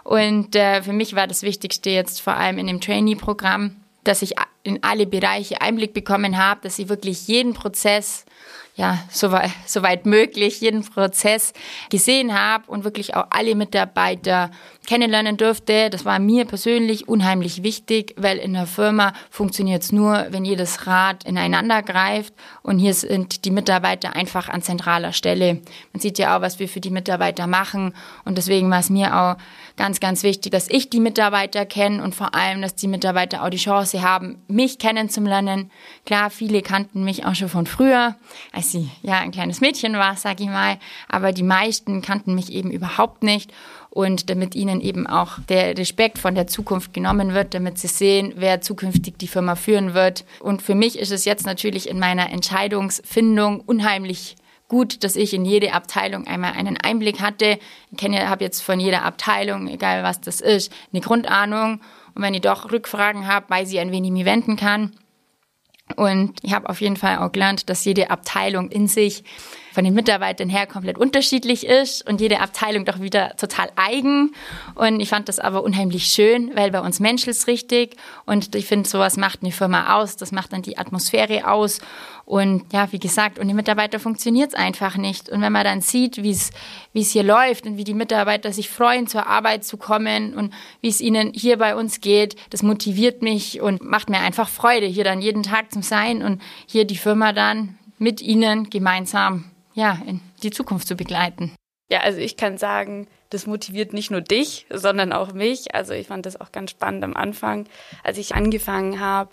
Und 0.04 0.56
äh, 0.56 0.82
für 0.82 0.92
mich 0.92 1.14
war 1.14 1.26
das 1.26 1.42
Wichtigste 1.42 1.90
jetzt 1.90 2.20
vor 2.20 2.36
allem 2.36 2.58
in 2.58 2.66
dem 2.66 2.80
Trainee-Programm, 2.80 3.76
dass 4.04 4.22
ich 4.22 4.34
in 4.62 4.82
alle 4.82 5.06
Bereiche 5.06 5.60
Einblick 5.60 5.92
bekommen 5.92 6.38
habe, 6.38 6.60
dass 6.62 6.78
ich 6.78 6.88
wirklich 6.88 7.28
jeden 7.28 7.52
Prozess 7.54 8.24
ja, 8.74 8.98
soweit, 9.10 9.50
soweit 9.66 10.06
möglich 10.06 10.62
jeden 10.62 10.82
Prozess 10.82 11.52
gesehen 11.90 12.38
habe 12.38 12.70
und 12.70 12.84
wirklich 12.84 13.14
auch 13.14 13.26
alle 13.30 13.54
Mitarbeiter 13.54 14.50
kennenlernen 14.86 15.36
durfte. 15.36 15.90
Das 15.90 16.04
war 16.06 16.18
mir 16.18 16.46
persönlich 16.46 17.06
unheimlich 17.06 17.62
wichtig, 17.62 18.14
weil 18.16 18.38
in 18.38 18.54
der 18.54 18.66
Firma 18.66 19.12
funktioniert 19.30 19.82
es 19.82 19.92
nur, 19.92 20.26
wenn 20.30 20.44
jedes 20.44 20.86
Rad 20.86 21.24
ineinander 21.24 21.82
greift 21.82 22.32
und 22.62 22.78
hier 22.78 22.94
sind 22.94 23.44
die 23.44 23.50
Mitarbeiter 23.50 24.16
einfach 24.16 24.48
an 24.48 24.62
zentraler 24.62 25.12
Stelle. 25.12 25.60
Man 25.92 26.00
sieht 26.00 26.18
ja 26.18 26.36
auch, 26.36 26.40
was 26.40 26.58
wir 26.58 26.68
für 26.68 26.80
die 26.80 26.90
Mitarbeiter 26.90 27.46
machen 27.46 27.94
und 28.24 28.38
deswegen 28.38 28.70
war 28.70 28.80
es 28.80 28.88
mir 28.88 29.14
auch 29.14 29.36
ganz, 29.76 30.00
ganz 30.00 30.22
wichtig, 30.22 30.50
dass 30.52 30.68
ich 30.68 30.90
die 30.90 31.00
Mitarbeiter 31.00 31.66
kenne 31.66 32.02
und 32.02 32.14
vor 32.14 32.34
allem, 32.34 32.62
dass 32.62 32.74
die 32.74 32.88
Mitarbeiter 32.88 33.44
auch 33.44 33.50
die 33.50 33.58
Chance 33.58 34.02
haben, 34.02 34.42
mich 34.48 34.78
kennenzulernen. 34.78 35.70
Klar, 36.06 36.30
viele 36.30 36.62
kannten 36.62 37.04
mich 37.04 37.26
auch 37.26 37.34
schon 37.34 37.48
von 37.48 37.66
früher, 37.66 38.16
als 38.62 38.70
sie 38.70 38.88
ja 39.02 39.18
ein 39.18 39.32
kleines 39.32 39.60
Mädchen 39.60 39.94
war, 39.94 40.16
sag 40.16 40.40
ich 40.40 40.46
mal, 40.46 40.78
aber 41.08 41.32
die 41.32 41.42
meisten 41.42 42.00
kannten 42.00 42.36
mich 42.36 42.52
eben 42.52 42.70
überhaupt 42.70 43.24
nicht 43.24 43.52
und 43.90 44.30
damit 44.30 44.54
ihnen 44.54 44.80
eben 44.80 45.08
auch 45.08 45.40
der 45.48 45.76
Respekt 45.76 46.18
von 46.18 46.36
der 46.36 46.46
Zukunft 46.46 46.94
genommen 46.94 47.34
wird, 47.34 47.54
damit 47.54 47.78
sie 47.78 47.88
sehen, 47.88 48.34
wer 48.36 48.60
zukünftig 48.60 49.18
die 49.18 49.26
Firma 49.26 49.56
führen 49.56 49.94
wird. 49.94 50.24
Und 50.38 50.62
für 50.62 50.76
mich 50.76 50.96
ist 50.96 51.10
es 51.10 51.24
jetzt 51.24 51.44
natürlich 51.44 51.88
in 51.88 51.98
meiner 51.98 52.30
Entscheidungsfindung 52.30 53.58
unheimlich 53.60 54.36
gut, 54.68 55.02
dass 55.02 55.16
ich 55.16 55.34
in 55.34 55.44
jede 55.44 55.72
Abteilung 55.72 56.28
einmal 56.28 56.52
einen 56.52 56.76
Einblick 56.76 57.20
hatte. 57.20 57.58
Ich 57.90 58.04
habe 58.04 58.44
jetzt 58.44 58.60
von 58.60 58.78
jeder 58.78 59.02
Abteilung, 59.02 59.66
egal 59.66 60.04
was 60.04 60.20
das 60.20 60.40
ist, 60.40 60.72
eine 60.92 61.02
Grundahnung. 61.02 61.80
Und 62.14 62.22
wenn 62.22 62.32
ich 62.32 62.42
doch 62.42 62.70
Rückfragen 62.70 63.26
habe, 63.26 63.50
weiß 63.50 63.72
ich, 63.72 63.80
an 63.80 63.90
wen 63.90 64.04
ich 64.04 64.12
mich 64.12 64.24
wenden 64.24 64.54
kann. 64.54 64.92
Und 65.92 66.38
ich 66.42 66.52
habe 66.54 66.68
auf 66.68 66.80
jeden 66.80 66.96
Fall 66.96 67.18
auch 67.18 67.32
gelernt, 67.32 67.68
dass 67.68 67.84
jede 67.84 68.10
Abteilung 68.10 68.70
in 68.70 68.86
sich 68.88 69.24
von 69.72 69.84
den 69.84 69.94
Mitarbeitern 69.94 70.48
her 70.48 70.66
komplett 70.66 70.98
unterschiedlich 70.98 71.66
ist 71.66 72.06
und 72.08 72.20
jede 72.20 72.40
Abteilung 72.40 72.84
doch 72.84 73.00
wieder 73.00 73.36
total 73.36 73.70
eigen. 73.76 74.32
Und 74.74 75.00
ich 75.00 75.08
fand 75.08 75.28
das 75.28 75.38
aber 75.38 75.62
unheimlich 75.64 76.06
schön, 76.06 76.52
weil 76.54 76.70
bei 76.70 76.80
uns 76.80 77.00
menschelt 77.00 77.32
richtig. 77.46 77.96
Und 78.26 78.54
ich 78.54 78.66
finde, 78.66 78.88
sowas 78.88 79.16
macht 79.16 79.42
eine 79.42 79.52
Firma 79.52 79.98
aus. 79.98 80.16
Das 80.16 80.32
macht 80.32 80.52
dann 80.52 80.62
die 80.62 80.78
Atmosphäre 80.78 81.48
aus. 81.50 81.80
Und 82.24 82.72
ja, 82.72 82.92
wie 82.92 82.98
gesagt, 82.98 83.38
ohne 83.38 83.54
Mitarbeiter 83.54 83.98
funktioniert 83.98 84.50
es 84.50 84.54
einfach 84.54 84.96
nicht. 84.96 85.28
Und 85.28 85.40
wenn 85.40 85.52
man 85.52 85.64
dann 85.64 85.80
sieht, 85.80 86.22
wie 86.22 86.30
es 86.30 87.10
hier 87.10 87.22
läuft 87.22 87.66
und 87.66 87.76
wie 87.76 87.84
die 87.84 87.94
Mitarbeiter 87.94 88.52
sich 88.52 88.68
freuen, 88.68 89.06
zur 89.06 89.26
Arbeit 89.26 89.64
zu 89.64 89.76
kommen 89.76 90.34
und 90.34 90.52
wie 90.80 90.88
es 90.88 91.00
ihnen 91.00 91.32
hier 91.34 91.58
bei 91.58 91.74
uns 91.74 92.00
geht, 92.00 92.36
das 92.50 92.62
motiviert 92.62 93.22
mich 93.22 93.60
und 93.60 93.82
macht 93.82 94.08
mir 94.08 94.20
einfach 94.20 94.48
Freude, 94.48 94.86
hier 94.86 95.04
dann 95.04 95.20
jeden 95.20 95.42
Tag 95.42 95.72
zu 95.72 95.82
sein 95.82 96.22
und 96.22 96.40
hier 96.66 96.84
die 96.84 96.96
Firma 96.96 97.32
dann 97.32 97.76
mit 97.98 98.20
ihnen 98.20 98.70
gemeinsam 98.70 99.51
ja, 99.74 99.98
in 100.06 100.20
die 100.42 100.50
Zukunft 100.50 100.88
zu 100.88 100.96
begleiten. 100.96 101.52
Ja, 101.88 102.00
also 102.00 102.20
ich 102.20 102.36
kann 102.36 102.56
sagen, 102.56 103.06
das 103.28 103.46
motiviert 103.46 103.92
nicht 103.92 104.10
nur 104.10 104.22
dich, 104.22 104.66
sondern 104.70 105.12
auch 105.12 105.32
mich. 105.32 105.74
Also 105.74 105.92
ich 105.92 106.06
fand 106.06 106.24
das 106.26 106.40
auch 106.40 106.52
ganz 106.52 106.70
spannend 106.70 107.04
am 107.04 107.14
Anfang, 107.14 107.66
als 108.02 108.18
ich 108.18 108.34
angefangen 108.34 109.00
habe. 109.00 109.30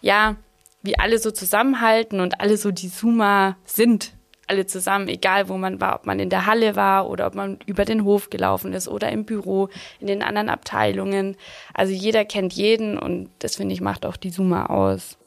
Ja, 0.00 0.36
wie 0.82 0.98
alle 0.98 1.18
so 1.18 1.30
zusammenhalten 1.30 2.20
und 2.20 2.40
alle 2.40 2.56
so 2.56 2.70
die 2.70 2.88
Suma 2.88 3.56
sind. 3.64 4.12
Alle 4.46 4.64
zusammen, 4.64 5.08
egal 5.08 5.50
wo 5.50 5.58
man 5.58 5.82
war, 5.82 5.96
ob 5.96 6.06
man 6.06 6.18
in 6.18 6.30
der 6.30 6.46
Halle 6.46 6.76
war 6.76 7.10
oder 7.10 7.26
ob 7.26 7.34
man 7.34 7.58
über 7.66 7.84
den 7.84 8.04
Hof 8.04 8.30
gelaufen 8.30 8.72
ist 8.72 8.88
oder 8.88 9.12
im 9.12 9.26
Büro, 9.26 9.68
in 10.00 10.06
den 10.06 10.22
anderen 10.22 10.48
Abteilungen. 10.48 11.36
Also 11.74 11.92
jeder 11.92 12.24
kennt 12.24 12.54
jeden 12.54 12.98
und 12.98 13.28
das 13.40 13.56
finde 13.56 13.74
ich 13.74 13.82
macht 13.82 14.06
auch 14.06 14.16
die 14.16 14.30
Suma 14.30 14.66
aus. 14.66 15.18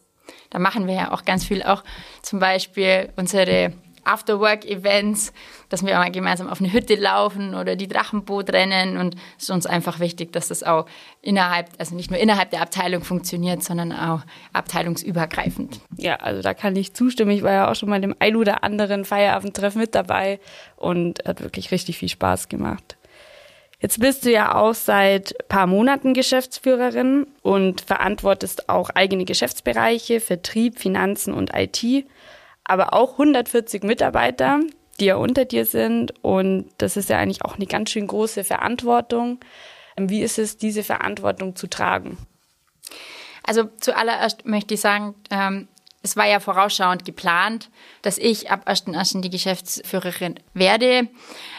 Da 0.50 0.58
machen 0.58 0.88
wir 0.88 0.96
ja 0.96 1.12
auch 1.12 1.26
ganz 1.26 1.44
viel, 1.44 1.62
auch 1.62 1.84
zum 2.24 2.40
Beispiel 2.40 3.10
unsere 3.16 3.74
Afterwork-Events, 4.04 5.34
dass 5.70 5.86
wir 5.86 5.94
mal 5.94 6.12
gemeinsam 6.12 6.50
auf 6.50 6.60
eine 6.60 6.72
Hütte 6.72 6.96
laufen 6.96 7.56
oder 7.56 7.76
die 7.76 7.88
Drachenboot 7.88 8.52
rennen. 8.52 8.98
Und 8.98 9.16
es 9.38 9.44
ist 9.44 9.50
uns 9.52 9.66
einfach 9.66 10.00
wichtig, 10.00 10.32
dass 10.34 10.48
das 10.48 10.64
auch 10.64 10.86
innerhalb, 11.22 11.68
also 11.78 11.96
nicht 11.96 12.12
nur 12.12 12.20
innerhalb 12.20 12.52
der 12.52 12.62
Abteilung 12.62 13.04
funktioniert, 13.04 13.64
sondern 13.64 13.92
auch 13.92 14.22
abteilungsübergreifend. 14.54 15.80
Ja, 15.98 16.16
also 16.18 16.42
da 16.42 16.54
kann 16.54 16.76
ich 16.76 16.94
zustimmen. 16.94 17.32
Ich 17.32 17.44
war 17.44 17.54
ja 17.54 17.72
auch 17.72 17.76
schon 17.76 17.90
mal 17.90 18.02
dem 18.02 18.16
ein 18.20 18.36
oder 18.36 18.64
anderen 18.64 19.06
Feierabendtreff 19.06 19.76
mit 19.76 19.96
dabei 19.96 20.40
und 20.76 21.24
hat 21.26 21.42
wirklich 21.42 21.72
richtig 21.72 21.98
viel 21.98 22.10
Spaß 22.10 22.50
gemacht. 22.50 22.98
Jetzt 23.82 24.00
bist 24.00 24.26
du 24.26 24.32
ja 24.32 24.54
auch 24.56 24.76
seit 24.76 25.36
paar 25.48 25.66
Monaten 25.66 26.14
Geschäftsführerin 26.14 27.26
und 27.42 27.82
verantwortest 27.82 28.70
auch 28.70 28.92
eigene 28.92 29.26
Geschäftsbereiche, 29.26 30.20
Vertrieb, 30.20 30.78
Finanzen 30.78 31.34
und 31.34 31.52
IT 31.56 32.06
aber 32.64 32.94
auch 32.94 33.14
140 33.14 33.84
Mitarbeiter, 33.84 34.60
die 35.00 35.06
ja 35.06 35.16
unter 35.16 35.46
dir 35.46 35.66
sind. 35.66 36.14
Und 36.24 36.70
das 36.78 36.98
ist 36.98 37.10
ja 37.10 37.18
eigentlich 37.18 37.44
auch 37.44 37.56
eine 37.56 37.66
ganz 37.66 37.92
schön 37.92 38.08
große 38.08 38.44
Verantwortung. 38.44 39.40
Wie 39.98 40.22
ist 40.22 40.40
es, 40.40 40.58
diese 40.58 40.84
Verantwortung 40.84 41.56
zu 41.56 41.68
tragen? 41.68 42.18
Also 43.44 43.70
zuallererst 43.80 44.46
möchte 44.46 44.76
ich 44.76 44.82
sagen, 44.82 45.16
ähm, 45.30 45.68
es 46.04 46.16
war 46.16 46.26
ja 46.26 46.40
vorausschauend 46.40 47.06
geplant, 47.06 47.70
dass 48.02 48.18
ich 48.18 48.50
ab 48.50 48.68
1.1. 48.68 49.22
die 49.22 49.30
Geschäftsführerin 49.30 50.40
werde. 50.54 51.08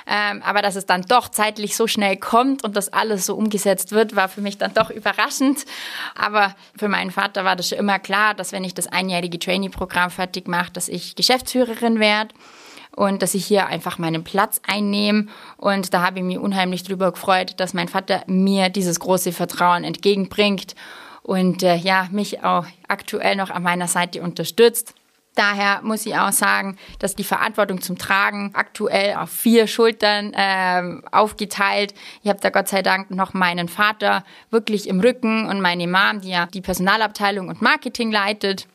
Ähm, 0.06 0.42
aber 0.42 0.62
dass 0.62 0.74
es 0.74 0.84
dann 0.84 1.02
doch 1.02 1.28
zeitlich 1.28 1.76
so 1.76 1.86
schnell 1.86 2.16
kommt 2.16 2.64
und 2.64 2.76
das 2.76 2.92
alles 2.92 3.26
so 3.26 3.36
umgesetzt 3.36 3.92
wird, 3.92 4.16
war 4.16 4.28
für 4.28 4.40
mich 4.40 4.58
dann 4.58 4.74
doch 4.74 4.90
überraschend. 4.90 5.64
Aber 6.16 6.56
für 6.76 6.88
meinen 6.88 7.12
Vater 7.12 7.44
war 7.44 7.54
das 7.54 7.68
schon 7.68 7.78
immer 7.78 8.00
klar, 8.00 8.34
dass 8.34 8.50
wenn 8.50 8.64
ich 8.64 8.74
das 8.74 8.88
einjährige 8.88 9.38
Trainee-Programm 9.38 10.10
fertig 10.10 10.48
mache, 10.48 10.72
dass 10.72 10.88
ich 10.88 11.14
Geschäftsführerin 11.14 12.00
werde 12.00 12.34
und 12.96 13.22
dass 13.22 13.34
ich 13.34 13.46
hier 13.46 13.66
einfach 13.66 13.98
meinen 13.98 14.24
Platz 14.24 14.60
einnehme. 14.66 15.26
Und 15.56 15.94
da 15.94 16.02
habe 16.02 16.18
ich 16.18 16.24
mich 16.24 16.38
unheimlich 16.38 16.82
drüber 16.82 17.12
gefreut, 17.12 17.54
dass 17.58 17.74
mein 17.74 17.88
Vater 17.88 18.24
mir 18.26 18.70
dieses 18.70 18.98
große 18.98 19.30
Vertrauen 19.30 19.84
entgegenbringt 19.84 20.74
und 21.22 21.62
äh, 21.62 21.76
ja, 21.76 22.08
mich 22.10 22.42
auch 22.42 22.66
aktuell 22.88 23.36
noch 23.36 23.50
an 23.50 23.62
meiner 23.62 23.88
Seite 23.88 24.22
unterstützt. 24.22 24.94
Daher 25.34 25.80
muss 25.82 26.04
ich 26.04 26.14
auch 26.14 26.32
sagen, 26.32 26.76
dass 26.98 27.14
die 27.14 27.24
Verantwortung 27.24 27.80
zum 27.80 27.96
Tragen 27.96 28.50
aktuell 28.54 29.14
auf 29.14 29.30
vier 29.30 29.66
Schultern 29.66 30.34
äh, 30.34 31.00
aufgeteilt. 31.10 31.94
Ich 32.22 32.28
habe 32.28 32.40
da 32.40 32.50
Gott 32.50 32.68
sei 32.68 32.82
Dank 32.82 33.10
noch 33.10 33.32
meinen 33.32 33.68
Vater 33.68 34.24
wirklich 34.50 34.88
im 34.88 35.00
Rücken 35.00 35.48
und 35.48 35.62
meine 35.62 35.88
Mom, 35.88 36.20
die 36.20 36.30
ja 36.30 36.46
die 36.52 36.60
Personalabteilung 36.60 37.48
und 37.48 37.62
Marketing 37.62 38.12
leitet. 38.12 38.66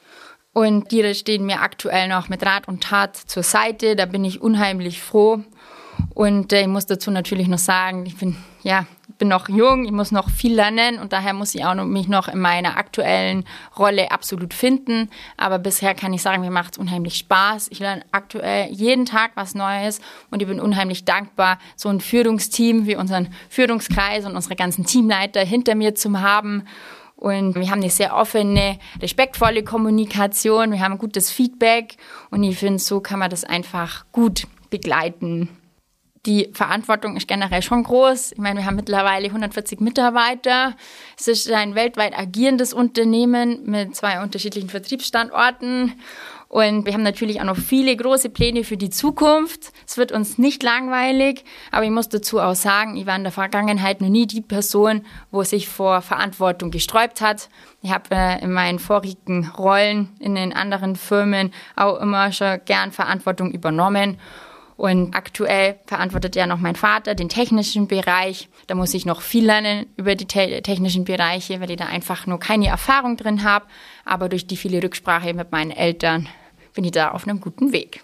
Und 0.52 0.92
die 0.92 1.14
stehen 1.14 1.46
mir 1.46 1.62
aktuell 1.62 2.08
noch 2.08 2.30
mit 2.30 2.44
Rat 2.44 2.68
und 2.68 2.82
Tat 2.82 3.16
zur 3.16 3.44
Seite. 3.44 3.96
Da 3.96 4.08
bin 4.08 4.26
ich 4.26 4.42
unheimlich 4.42 5.00
froh. 5.00 5.44
Und 6.16 6.52
äh, 6.54 6.62
ich 6.62 6.68
muss 6.68 6.88
dazu 6.88 7.12
natürlich 7.12 7.48
noch 7.48 7.60
sagen, 7.60 8.08
ich 8.08 8.18
bin 8.18 8.36
ja 8.64 8.88
bin 9.18 9.28
noch 9.28 9.50
jung, 9.50 9.86
ich 9.86 9.92
muss 9.92 10.12
noch 10.12 10.30
viel 10.30 10.56
lernen 10.56 11.00
und 11.00 11.14
daher 11.14 11.34
muss 11.34 11.56
ich 11.56 11.66
auch 11.66 11.76
mich 11.76 12.08
noch 12.08 12.28
in 12.28 12.40
meiner 12.40 12.78
aktuellen 12.78 13.46
Rolle 13.78 14.12
absolut 14.12 14.54
finden. 14.54 15.10
Aber 15.38 15.60
bisher 15.60 15.96
kann 15.96 16.14
ich 16.14 16.22
sagen, 16.22 16.42
mir 16.42 16.52
macht 16.52 16.74
es 16.74 16.78
unheimlich 16.78 17.16
Spaß. 17.16 17.70
Ich 17.72 17.80
lerne 17.80 18.04
aktuell 18.12 18.72
jeden 18.72 19.06
Tag 19.06 19.32
was 19.36 19.56
Neues 19.56 20.00
und 20.32 20.42
ich 20.42 20.48
bin 20.48 20.60
unheimlich 20.60 21.06
dankbar, 21.06 21.60
so 21.76 21.90
ein 21.90 22.00
Führungsteam 22.00 22.86
wie 22.86 22.96
unseren 22.96 23.34
Führungskreis 23.50 24.26
und 24.26 24.36
unsere 24.36 24.56
ganzen 24.56 24.86
Teamleiter 24.86 25.42
hinter 25.42 25.76
mir 25.76 25.96
zu 25.96 26.20
haben. 26.20 26.66
Und 27.16 27.56
wir 27.56 27.72
haben 27.72 27.82
eine 27.82 27.90
sehr 27.90 28.16
offene, 28.16 28.78
respektvolle 29.02 29.64
Kommunikation, 29.64 30.72
wir 30.72 30.82
haben 30.82 31.00
gutes 31.00 31.32
Feedback 31.32 31.98
und 32.30 32.44
ich 32.44 32.60
finde, 32.60 32.78
so 32.78 33.00
kann 33.00 33.18
man 33.18 33.32
das 33.32 33.44
einfach 33.44 34.06
gut 34.12 34.44
begleiten 34.70 35.50
die 36.28 36.50
Verantwortung 36.54 37.16
ist 37.16 37.28
generell 37.28 37.62
schon 37.62 37.84
groß. 37.84 38.34
Ich 38.34 38.38
meine, 38.38 38.60
wir 38.60 38.66
haben 38.66 38.76
mittlerweile 38.76 39.28
140 39.28 39.80
Mitarbeiter. 39.80 40.76
Es 41.18 41.30
ist 41.30 41.50
ein 41.50 41.74
weltweit 41.74 42.18
agierendes 42.20 42.74
Unternehmen 42.74 43.62
mit 43.66 43.96
zwei 43.96 44.22
unterschiedlichen 44.22 44.70
Vertriebsstandorten. 44.70 45.94
Und 46.50 46.86
wir 46.86 46.94
haben 46.94 47.04
natürlich 47.04 47.40
auch 47.40 47.46
noch 47.46 47.58
viele 47.58 47.96
große 47.96 48.30
Pläne 48.30 48.64
für 48.64 48.78
die 48.78 48.90
Zukunft. 48.90 49.72
Es 49.86 49.98
wird 49.98 50.12
uns 50.12 50.38
nicht 50.38 50.64
langweilig, 50.64 51.44
aber 51.72 51.84
ich 51.84 51.92
muss 51.92 52.10
dazu 52.10 52.40
auch 52.40 52.56
sagen, 52.56 52.96
ich 52.96 53.06
war 53.06 53.16
in 53.16 53.24
der 53.24 53.34
Vergangenheit 53.34 54.00
noch 54.00 54.10
nie 54.10 54.28
die 54.28 54.42
Person, 54.42 55.06
wo 55.32 55.44
sich 55.44 55.68
vor 55.68 56.02
Verantwortung 56.02 56.72
gesträubt 56.72 57.20
hat. 57.20 57.50
Ich 57.82 57.92
habe 57.92 58.16
äh, 58.16 58.42
in 58.42 58.52
meinen 58.52 58.80
vorigen 58.80 59.50
Rollen 59.58 60.10
in 60.20 60.36
den 60.36 60.54
anderen 60.54 60.96
Firmen 60.96 61.54
auch 61.76 62.00
immer 62.00 62.32
schon 62.32 62.60
gern 62.66 62.92
Verantwortung 62.92 63.52
übernommen. 63.52 64.18
Und 64.78 65.16
aktuell 65.16 65.80
verantwortet 65.88 66.36
ja 66.36 66.46
noch 66.46 66.60
mein 66.60 66.76
Vater 66.76 67.16
den 67.16 67.30
technischen 67.30 67.88
Bereich. 67.88 68.48
Da 68.68 68.76
muss 68.76 68.94
ich 68.94 69.08
noch 69.08 69.22
viel 69.22 69.46
lernen 69.46 69.88
über 69.98 70.14
die 70.16 70.26
te 70.28 70.62
technischen 70.62 71.04
Bereiche, 71.04 71.60
weil 71.60 71.72
ich 71.72 71.78
da 71.78 71.88
einfach 71.88 72.28
nur 72.28 72.40
keine 72.40 72.68
Erfahrung 72.68 73.18
drin 73.18 73.44
habe. 73.44 73.66
Aber 74.06 74.30
durch 74.30 74.46
die 74.46 74.56
viele 74.56 74.82
Rücksprache 74.82 75.34
mit 75.34 75.52
meinen 75.52 75.72
Eltern 75.72 76.30
bin 76.76 76.84
ich 76.84 76.92
da 76.92 77.10
auf 77.10 77.28
einem 77.28 77.42
guten 77.42 77.74
Weg. 77.74 78.04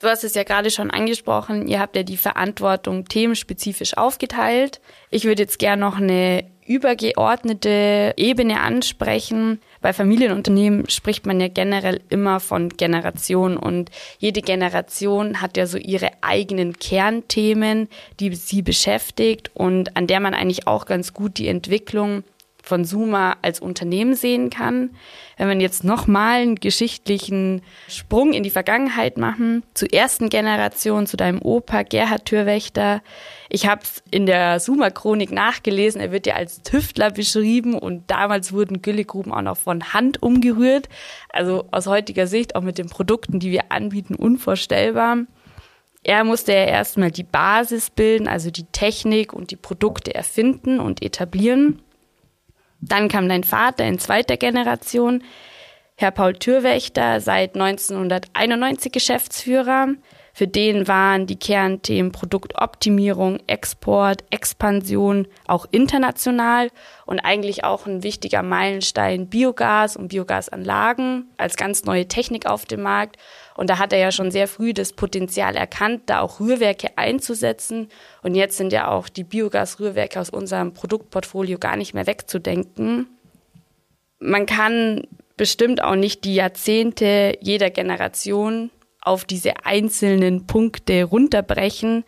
Du 0.00 0.08
hast 0.08 0.24
es 0.24 0.34
ja 0.34 0.42
gerade 0.42 0.70
schon 0.70 0.90
angesprochen, 0.90 1.68
ihr 1.68 1.78
habt 1.78 1.94
ja 1.96 2.02
die 2.02 2.16
Verantwortung 2.16 3.04
themenspezifisch 3.04 3.96
aufgeteilt. 3.96 4.80
Ich 5.10 5.24
würde 5.24 5.42
jetzt 5.42 5.58
gerne 5.58 5.80
noch 5.80 5.96
eine 5.96 6.44
übergeordnete 6.66 8.14
Ebene 8.16 8.60
ansprechen. 8.60 9.60
Bei 9.80 9.92
Familienunternehmen 9.92 10.88
spricht 10.88 11.26
man 11.26 11.40
ja 11.40 11.48
generell 11.48 12.00
immer 12.08 12.40
von 12.40 12.70
Generation 12.70 13.56
und 13.56 13.90
jede 14.18 14.40
Generation 14.40 15.40
hat 15.40 15.56
ja 15.56 15.66
so 15.66 15.78
ihre 15.78 16.10
eigenen 16.22 16.78
Kernthemen, 16.78 17.88
die 18.18 18.34
sie 18.34 18.62
beschäftigt 18.62 19.50
und 19.54 19.96
an 19.96 20.06
der 20.06 20.20
man 20.20 20.34
eigentlich 20.34 20.66
auch 20.66 20.86
ganz 20.86 21.12
gut 21.12 21.38
die 21.38 21.48
Entwicklung 21.48 22.24
von 22.64 22.86
Suma 22.86 23.36
als 23.42 23.60
Unternehmen 23.60 24.14
sehen 24.14 24.48
kann. 24.48 24.96
Wenn 25.36 25.48
wir 25.48 25.56
jetzt 25.60 25.84
nochmal 25.84 26.40
einen 26.40 26.54
geschichtlichen 26.54 27.60
Sprung 27.88 28.32
in 28.32 28.42
die 28.42 28.50
Vergangenheit 28.50 29.18
machen, 29.18 29.62
zur 29.74 29.92
ersten 29.92 30.30
Generation, 30.30 31.06
zu 31.06 31.18
deinem 31.18 31.42
Opa 31.42 31.82
Gerhard 31.82 32.24
Türwächter. 32.24 33.02
Ich 33.50 33.66
habe 33.66 33.82
es 33.82 34.02
in 34.10 34.24
der 34.24 34.60
Suma-Chronik 34.60 35.30
nachgelesen, 35.30 36.00
er 36.00 36.10
wird 36.10 36.26
ja 36.26 36.36
als 36.36 36.62
Tüftler 36.62 37.10
beschrieben 37.10 37.74
und 37.74 38.10
damals 38.10 38.52
wurden 38.52 38.80
Güllegruben 38.80 39.32
auch 39.32 39.42
noch 39.42 39.58
von 39.58 39.92
Hand 39.92 40.22
umgerührt. 40.22 40.88
Also 41.28 41.66
aus 41.70 41.86
heutiger 41.86 42.26
Sicht, 42.26 42.56
auch 42.56 42.62
mit 42.62 42.78
den 42.78 42.88
Produkten, 42.88 43.40
die 43.40 43.50
wir 43.50 43.70
anbieten, 43.72 44.14
unvorstellbar. 44.14 45.18
Er 46.02 46.24
musste 46.24 46.52
ja 46.52 46.64
erstmal 46.64 47.10
die 47.10 47.24
Basis 47.24 47.90
bilden, 47.90 48.26
also 48.26 48.50
die 48.50 48.64
Technik 48.64 49.34
und 49.34 49.50
die 49.50 49.56
Produkte 49.56 50.14
erfinden 50.14 50.80
und 50.80 51.02
etablieren. 51.02 51.82
Dann 52.88 53.08
kam 53.08 53.28
dein 53.28 53.44
Vater 53.44 53.84
in 53.84 53.98
zweiter 53.98 54.36
Generation, 54.36 55.22
Herr 55.96 56.10
Paul 56.10 56.34
Türwächter, 56.34 57.20
seit 57.20 57.54
1991 57.54 58.92
Geschäftsführer. 58.92 59.88
Für 60.36 60.48
den 60.48 60.88
waren 60.88 61.28
die 61.28 61.38
Kernthemen 61.38 62.10
Produktoptimierung, 62.10 63.38
Export, 63.46 64.24
Expansion, 64.30 65.28
auch 65.46 65.66
international 65.70 66.70
und 67.06 67.20
eigentlich 67.20 67.62
auch 67.62 67.86
ein 67.86 68.02
wichtiger 68.02 68.42
Meilenstein 68.42 69.28
Biogas 69.28 69.96
und 69.96 70.08
Biogasanlagen 70.08 71.30
als 71.36 71.54
ganz 71.54 71.84
neue 71.84 72.08
Technik 72.08 72.46
auf 72.46 72.64
dem 72.64 72.82
Markt. 72.82 73.16
Und 73.56 73.70
da 73.70 73.78
hat 73.78 73.92
er 73.92 73.98
ja 73.98 74.10
schon 74.10 74.30
sehr 74.30 74.48
früh 74.48 74.74
das 74.74 74.92
Potenzial 74.92 75.56
erkannt, 75.56 76.02
da 76.06 76.20
auch 76.20 76.40
Rührwerke 76.40 76.98
einzusetzen. 76.98 77.88
Und 78.22 78.34
jetzt 78.34 78.56
sind 78.56 78.72
ja 78.72 78.88
auch 78.88 79.08
die 79.08 79.24
Biogas-Rührwerke 79.24 80.20
aus 80.20 80.30
unserem 80.30 80.74
Produktportfolio 80.74 81.58
gar 81.58 81.76
nicht 81.76 81.94
mehr 81.94 82.06
wegzudenken. 82.06 83.06
Man 84.18 84.46
kann 84.46 85.02
bestimmt 85.36 85.82
auch 85.82 85.96
nicht 85.96 86.24
die 86.24 86.34
Jahrzehnte 86.34 87.36
jeder 87.40 87.70
Generation 87.70 88.70
auf 89.00 89.24
diese 89.24 89.64
einzelnen 89.64 90.46
Punkte 90.46 91.04
runterbrechen. 91.04 92.04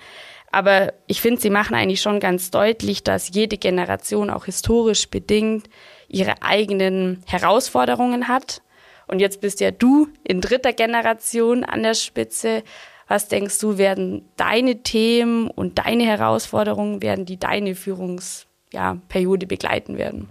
Aber 0.50 0.94
ich 1.06 1.20
finde, 1.20 1.40
sie 1.40 1.50
machen 1.50 1.74
eigentlich 1.74 2.00
schon 2.00 2.20
ganz 2.20 2.50
deutlich, 2.50 3.04
dass 3.04 3.34
jede 3.34 3.58
Generation 3.58 4.30
auch 4.30 4.46
historisch 4.46 5.08
bedingt 5.10 5.68
ihre 6.08 6.42
eigenen 6.42 7.22
Herausforderungen 7.26 8.28
hat. 8.28 8.62
Und 9.06 9.20
jetzt 9.20 9.40
bist 9.40 9.60
ja 9.60 9.70
du 9.70 10.08
in 10.25 10.40
dritter 10.40 10.72
Generation 10.72 11.64
an 11.64 11.82
der 11.82 11.94
Spitze. 11.94 12.62
Was 13.08 13.28
denkst 13.28 13.58
du, 13.60 13.78
werden 13.78 14.28
deine 14.36 14.82
Themen 14.82 15.48
und 15.48 15.78
deine 15.78 16.04
Herausforderungen, 16.04 17.02
werden 17.02 17.25
die 17.25 17.38
deine 17.38 17.75
Führungsperiode 17.75 19.46
begleiten 19.46 19.96
werden? 19.96 20.28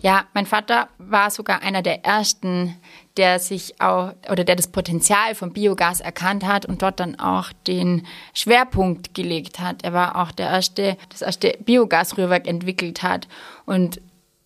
Ja, 0.00 0.24
mein 0.34 0.46
Vater 0.46 0.88
war 0.98 1.30
sogar 1.30 1.62
einer 1.62 1.82
der 1.82 2.04
ersten, 2.04 2.74
der 3.16 3.38
sich 3.38 3.80
auch 3.80 4.14
oder 4.28 4.42
der 4.42 4.56
das 4.56 4.66
Potenzial 4.66 5.34
von 5.36 5.52
Biogas 5.52 6.00
erkannt 6.00 6.44
hat 6.44 6.66
und 6.66 6.82
dort 6.82 6.98
dann 6.98 7.20
auch 7.20 7.52
den 7.68 8.06
Schwerpunkt 8.34 9.14
gelegt 9.14 9.60
hat. 9.60 9.84
Er 9.84 9.92
war 9.92 10.16
auch 10.16 10.32
der 10.32 10.48
erste, 10.48 10.96
das 11.10 11.22
erste 11.22 11.56
Biogasrührwerk 11.60 12.48
entwickelt 12.48 13.02
hat 13.04 13.28
und 13.64 14.00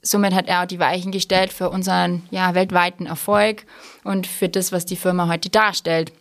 somit 0.06 0.34
hat 0.34 0.48
er 0.48 0.62
auch 0.62 0.66
die 0.66 0.78
Weichen 0.78 1.12
gestellt 1.12 1.52
für 1.52 1.70
unseren 1.70 2.22
ja, 2.30 2.54
weltweiten 2.54 3.06
Erfolg 3.06 3.64
und 4.04 4.26
für 4.26 4.48
das, 4.48 4.72
was 4.72 4.86
die 4.86 4.96
Firma 4.96 5.28
heute 5.28 5.50
darstellt. 5.50 6.12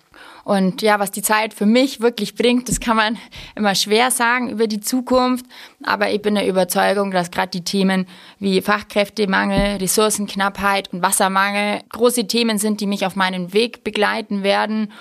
Und 0.43 0.83
ja, 0.83 0.99
was 0.99 1.09
die 1.11 1.23
Zeit 1.23 1.55
für 1.55 1.65
mich 1.65 2.01
wirklich 2.01 2.35
bringt, 2.35 2.69
das 2.69 2.79
kann 2.79 2.95
man 2.95 3.17
immer 3.55 3.73
schwer 3.75 4.11
sagen 4.11 4.49
über 4.49 4.67
die 4.67 4.79
Zukunft. 4.79 5.45
Aber 5.83 6.11
ich 6.11 6.21
bin 6.21 6.35
der 6.35 6.47
Überzeugung, 6.47 7.11
dass 7.11 7.31
gerade 7.31 7.49
die 7.49 7.63
Themen 7.63 8.07
wie 8.39 8.61
Fachkräftemangel, 8.61 9.77
Ressourcenknappheit 9.77 10.93
und 10.93 11.01
Wassermangel 11.01 11.81
große 11.89 12.27
Themen 12.27 12.57
sind, 12.57 12.79
die 12.79 12.87
mich 12.87 13.05
auf 13.05 13.15
meinen 13.15 13.53
Weg 13.53 13.83
begleiten 13.83 14.43
werden. 14.43 14.91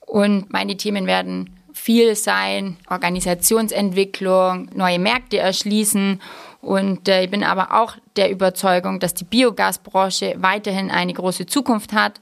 Und 0.00 0.52
meine 0.52 0.76
Themen 0.76 1.06
werden 1.06 1.50
viel 1.72 2.14
sein, 2.16 2.76
Organisationsentwicklung, 2.88 4.68
neue 4.74 4.98
Märkte 4.98 5.38
erschließen. 5.38 6.20
Und 6.60 7.08
äh, 7.08 7.24
ich 7.24 7.30
bin 7.30 7.44
aber 7.44 7.80
auch 7.80 7.96
der 8.16 8.30
Überzeugung, 8.30 9.00
dass 9.00 9.14
die 9.14 9.24
Biogasbranche 9.24 10.36
weiterhin 10.38 10.90
eine 10.90 11.12
große 11.12 11.46
Zukunft 11.46 11.92
hat 11.92 12.20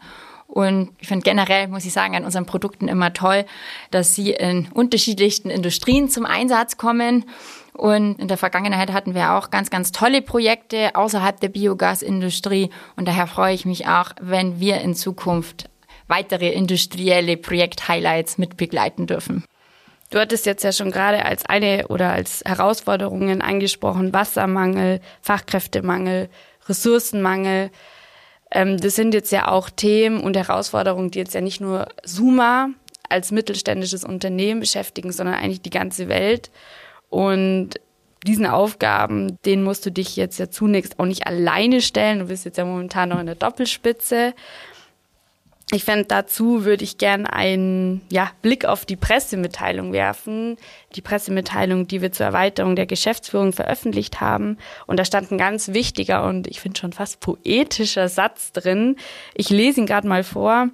und 0.48 0.92
ich 1.00 1.08
finde 1.08 1.24
generell, 1.24 1.68
muss 1.68 1.84
ich 1.84 1.92
sagen, 1.92 2.14
an 2.14 2.24
unseren 2.24 2.46
Produkten 2.46 2.88
immer 2.88 3.12
toll, 3.12 3.44
dass 3.90 4.14
sie 4.14 4.30
in 4.30 4.68
unterschiedlichsten 4.72 5.50
Industrien 5.50 6.08
zum 6.08 6.24
Einsatz 6.24 6.76
kommen. 6.76 7.24
Und 7.72 8.18
in 8.18 8.28
der 8.28 8.38
Vergangenheit 8.38 8.92
hatten 8.92 9.14
wir 9.14 9.32
auch 9.32 9.50
ganz, 9.50 9.70
ganz 9.70 9.92
tolle 9.92 10.22
Projekte 10.22 10.94
außerhalb 10.94 11.38
der 11.40 11.48
Biogasindustrie. 11.48 12.70
Und 12.96 13.06
daher 13.06 13.26
freue 13.26 13.54
ich 13.54 13.66
mich 13.66 13.86
auch, 13.86 14.12
wenn 14.20 14.60
wir 14.60 14.80
in 14.80 14.94
Zukunft 14.94 15.68
weitere 16.08 16.50
industrielle 16.52 17.36
Projekt-Highlights 17.36 18.38
mitbegleiten 18.38 19.06
dürfen. 19.06 19.44
Du 20.10 20.18
hattest 20.18 20.46
jetzt 20.46 20.62
ja 20.62 20.72
schon 20.72 20.90
gerade 20.90 21.25
als 21.25 21.44
eine 21.46 21.88
oder 21.88 22.12
als 22.12 22.42
Herausforderungen 22.44 23.42
angesprochen, 23.42 24.12
Wassermangel, 24.12 25.00
Fachkräftemangel, 25.20 26.28
Ressourcenmangel. 26.68 27.70
Ähm, 28.52 28.78
das 28.78 28.94
sind 28.94 29.14
jetzt 29.14 29.32
ja 29.32 29.48
auch 29.48 29.68
Themen 29.68 30.20
und 30.20 30.36
Herausforderungen, 30.36 31.10
die 31.10 31.18
jetzt 31.18 31.34
ja 31.34 31.40
nicht 31.40 31.60
nur 31.60 31.88
Suma 32.04 32.68
als 33.08 33.32
mittelständisches 33.32 34.04
Unternehmen 34.04 34.60
beschäftigen, 34.60 35.12
sondern 35.12 35.36
eigentlich 35.36 35.62
die 35.62 35.70
ganze 35.70 36.08
Welt. 36.08 36.50
Und 37.08 37.80
diesen 38.26 38.46
Aufgaben, 38.46 39.38
denen 39.44 39.62
musst 39.62 39.86
du 39.86 39.90
dich 39.90 40.16
jetzt 40.16 40.38
ja 40.38 40.50
zunächst 40.50 40.98
auch 40.98 41.04
nicht 41.04 41.26
alleine 41.26 41.80
stellen. 41.80 42.20
Du 42.20 42.26
bist 42.26 42.44
jetzt 42.44 42.58
ja 42.58 42.64
momentan 42.64 43.08
noch 43.08 43.20
in 43.20 43.26
der 43.26 43.34
Doppelspitze. 43.36 44.34
Ich 45.73 45.85
fände, 45.85 46.04
dazu 46.04 46.64
würde 46.64 46.85
ich 46.85 46.96
gern 46.96 47.26
einen 47.26 48.02
ja, 48.08 48.30
Blick 48.40 48.64
auf 48.64 48.85
die 48.87 48.94
Pressemitteilung 48.94 49.92
werfen. 49.92 50.56
Die 50.94 51.00
Pressemitteilung, 51.00 51.88
die 51.88 52.00
wir 52.00 52.12
zur 52.12 52.26
Erweiterung 52.26 52.76
der 52.76 52.87
Geschäftsführung 52.87 53.52
veröffentlicht 53.52 54.20
haben. 54.20 54.58
Und 54.87 55.00
da 55.00 55.04
stand 55.04 55.32
ein 55.32 55.38
ganz 55.38 55.68
wichtiger 55.68 56.25
und 56.25 56.46
ich 56.46 56.61
finde 56.61 56.78
schon 56.78 56.92
fast 56.92 57.18
poetischer 57.18 58.08
Satz 58.08 58.52
drin. 58.52 58.94
Ich 59.35 59.50
lese 59.50 59.80
ihn 59.80 59.87
gerade 59.87 60.06
mal 60.06 60.23
vor. 60.23 60.68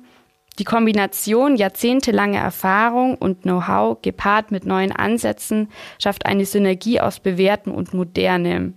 Die 0.58 0.64
Kombination 0.64 1.56
jahrzehntelange 1.56 2.36
Erfahrung 2.36 3.14
und 3.14 3.42
Know-how 3.42 4.02
gepaart 4.02 4.50
mit 4.50 4.66
neuen 4.66 4.92
Ansätzen 4.92 5.70
schafft 5.98 6.26
eine 6.26 6.44
Synergie 6.44 7.00
aus 7.00 7.18
Bewährten 7.18 7.72
und 7.72 7.94
Moderne. 7.94 8.74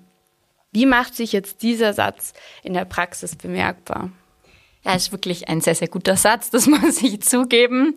Wie 0.71 0.85
macht 0.85 1.13
sich 1.13 1.33
jetzt 1.33 1.61
dieser 1.61 1.91
Satz 1.91 2.33
in 2.63 2.73
der 2.73 2.85
Praxis 2.85 3.35
bemerkbar? 3.35 4.11
Ja, 4.85 4.93
ist 4.93 5.11
wirklich 5.11 5.49
ein 5.49 5.61
sehr, 5.61 5.75
sehr 5.75 5.87
guter 5.87 6.15
Satz, 6.15 6.51
das 6.51 6.67
muss 6.67 7.01
ich 7.01 7.21
zugeben. 7.21 7.95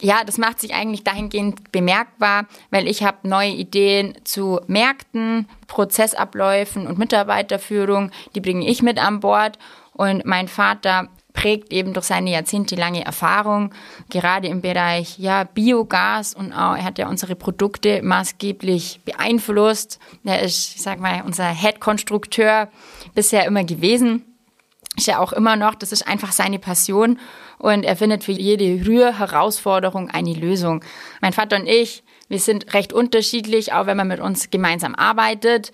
Ja, 0.00 0.22
das 0.24 0.38
macht 0.38 0.60
sich 0.60 0.74
eigentlich 0.74 1.02
dahingehend 1.02 1.72
bemerkbar, 1.72 2.46
weil 2.70 2.88
ich 2.88 3.04
habe 3.04 3.26
neue 3.26 3.50
Ideen 3.50 4.14
zu 4.24 4.60
Märkten, 4.66 5.48
Prozessabläufen 5.66 6.86
und 6.86 6.98
Mitarbeiterführung, 6.98 8.10
die 8.34 8.40
bringe 8.40 8.68
ich 8.68 8.82
mit 8.82 8.98
an 8.98 9.20
Bord. 9.20 9.58
Und 9.92 10.26
mein 10.26 10.48
Vater 10.48 11.08
prägt 11.32 11.72
eben 11.72 11.94
durch 11.94 12.06
seine 12.06 12.30
jahrzehntelange 12.30 13.04
Erfahrung, 13.04 13.70
gerade 14.10 14.48
im 14.48 14.60
Bereich 14.60 15.18
ja, 15.18 15.44
Biogas 15.44 16.34
und 16.34 16.52
auch, 16.52 16.76
er 16.76 16.84
hat 16.84 16.98
ja 16.98 17.08
unsere 17.08 17.34
Produkte 17.34 18.02
maßgeblich 18.02 19.00
beeinflusst. 19.04 20.00
Er 20.24 20.42
ist, 20.42 20.76
ich 20.76 20.82
sag 20.82 21.00
mal, 21.00 21.22
unser 21.24 21.48
Head-Konstrukteur 21.48 22.68
bisher 23.14 23.46
immer 23.46 23.64
gewesen 23.64 24.33
ist 24.96 25.06
ja 25.06 25.18
auch 25.18 25.32
immer 25.32 25.56
noch, 25.56 25.74
das 25.74 25.92
ist 25.92 26.06
einfach 26.06 26.32
seine 26.32 26.58
Passion 26.58 27.18
und 27.58 27.84
er 27.84 27.96
findet 27.96 28.24
für 28.24 28.32
jede 28.32 28.86
Rührherausforderung 28.86 30.10
eine 30.10 30.34
Lösung. 30.34 30.84
Mein 31.20 31.32
Vater 31.32 31.56
und 31.56 31.66
ich, 31.66 32.04
wir 32.28 32.38
sind 32.38 32.74
recht 32.74 32.92
unterschiedlich, 32.92 33.72
auch 33.72 33.86
wenn 33.86 33.96
man 33.96 34.08
mit 34.08 34.20
uns 34.20 34.50
gemeinsam 34.50 34.94
arbeitet. 34.94 35.72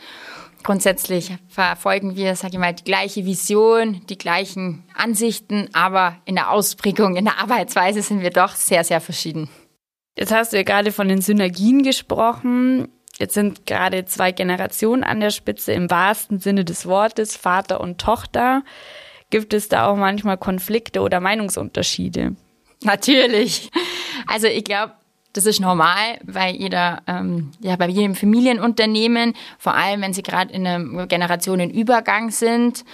Grundsätzlich 0.62 1.32
verfolgen 1.48 2.16
wir, 2.16 2.36
sage 2.36 2.54
ich 2.54 2.58
mal, 2.58 2.74
die 2.74 2.84
gleiche 2.84 3.24
Vision, 3.24 4.02
die 4.08 4.18
gleichen 4.18 4.84
Ansichten, 4.94 5.68
aber 5.72 6.16
in 6.26 6.34
der 6.34 6.50
Ausprägung, 6.50 7.16
in 7.16 7.24
der 7.24 7.38
Arbeitsweise 7.38 8.02
sind 8.02 8.20
wir 8.20 8.30
doch 8.30 8.54
sehr, 8.54 8.84
sehr 8.84 9.00
verschieden. 9.00 9.48
Jetzt 10.18 10.32
hast 10.32 10.52
du 10.52 10.58
ja 10.58 10.62
gerade 10.62 10.92
von 10.92 11.08
den 11.08 11.22
Synergien 11.22 11.82
gesprochen. 11.82 12.88
Jetzt 13.18 13.34
sind 13.34 13.66
gerade 13.66 14.04
zwei 14.04 14.32
Generationen 14.32 15.02
an 15.02 15.20
der 15.20 15.30
Spitze 15.30 15.72
im 15.72 15.90
wahrsten 15.90 16.40
Sinne 16.40 16.64
des 16.64 16.86
Wortes, 16.86 17.36
Vater 17.36 17.80
und 17.80 17.98
Tochter. 17.98 18.62
Gibt 19.30 19.54
es 19.54 19.68
da 19.68 19.86
auch 19.86 19.96
manchmal 19.96 20.36
Konflikte 20.36 21.00
oder 21.00 21.20
Meinungsunterschiede? 21.20 22.34
Natürlich. 22.82 23.70
Also 24.26 24.46
ich 24.46 24.64
glaube, 24.64 24.92
das 25.32 25.46
ist 25.46 25.60
normal 25.60 26.18
bei 26.24 26.50
jeder, 26.50 27.02
ähm, 27.06 27.52
ja, 27.60 27.76
bei 27.76 27.88
jedem 27.88 28.14
Familienunternehmen, 28.14 29.34
vor 29.58 29.74
allem 29.74 30.02
wenn 30.02 30.12
sie 30.12 30.22
gerade 30.22 30.52
in 30.52 30.66
einem 30.66 31.08
Generationenübergang 31.08 32.30
sind. 32.30 32.84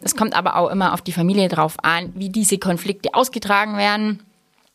Es 0.00 0.16
kommt 0.16 0.34
aber 0.34 0.56
auch 0.56 0.70
immer 0.70 0.94
auf 0.94 1.02
die 1.02 1.12
Familie 1.12 1.48
drauf 1.48 1.76
an, 1.82 2.12
wie 2.14 2.30
diese 2.30 2.58
Konflikte 2.58 3.14
ausgetragen 3.14 3.76
werden. 3.76 4.20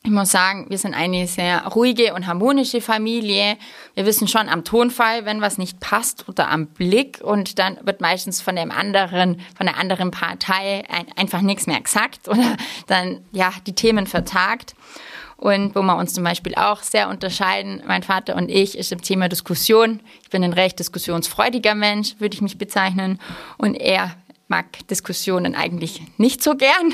Ich 0.01 0.11
muss 0.11 0.31
sagen, 0.31 0.67
wir 0.69 0.77
sind 0.77 0.93
eine 0.93 1.27
sehr 1.27 1.67
ruhige 1.67 2.13
und 2.13 2.25
harmonische 2.25 2.79
Familie. 2.79 3.57
Wir 3.95 4.05
wissen 4.05 4.29
schon 4.29 4.47
am 4.47 4.63
Tonfall, 4.63 5.25
wenn 5.25 5.41
was 5.41 5.57
nicht 5.57 5.81
passt 5.81 6.29
oder 6.29 6.49
am 6.49 6.67
Blick 6.67 7.19
und 7.21 7.59
dann 7.59 7.77
wird 7.83 7.99
meistens 7.99 8.41
von 8.41 8.55
dem 8.55 8.71
anderen, 8.71 9.41
von 9.57 9.65
der 9.65 9.77
anderen 9.77 10.09
Partei 10.09 10.85
einfach 11.17 11.41
nichts 11.41 11.67
mehr 11.67 11.81
gesagt 11.81 12.29
oder 12.29 12.55
dann, 12.87 13.25
ja, 13.33 13.51
die 13.67 13.75
Themen 13.75 14.07
vertagt. 14.07 14.73
Und 15.35 15.75
wo 15.75 15.81
wir 15.81 15.97
uns 15.97 16.13
zum 16.13 16.23
Beispiel 16.23 16.55
auch 16.55 16.81
sehr 16.81 17.09
unterscheiden, 17.09 17.83
mein 17.85 18.03
Vater 18.03 18.37
und 18.37 18.49
ich, 18.49 18.77
ist 18.77 18.93
im 18.93 19.01
Thema 19.01 19.27
Diskussion. 19.27 19.99
Ich 20.23 20.29
bin 20.29 20.43
ein 20.43 20.53
recht 20.53 20.79
diskussionsfreudiger 20.79 21.75
Mensch, 21.75 22.15
würde 22.19 22.35
ich 22.35 22.41
mich 22.41 22.57
bezeichnen. 22.57 23.19
Und 23.57 23.75
er 23.75 24.15
mag 24.49 24.87
Diskussionen 24.87 25.55
eigentlich 25.55 26.01
nicht 26.17 26.43
so 26.43 26.55
gern. 26.55 26.93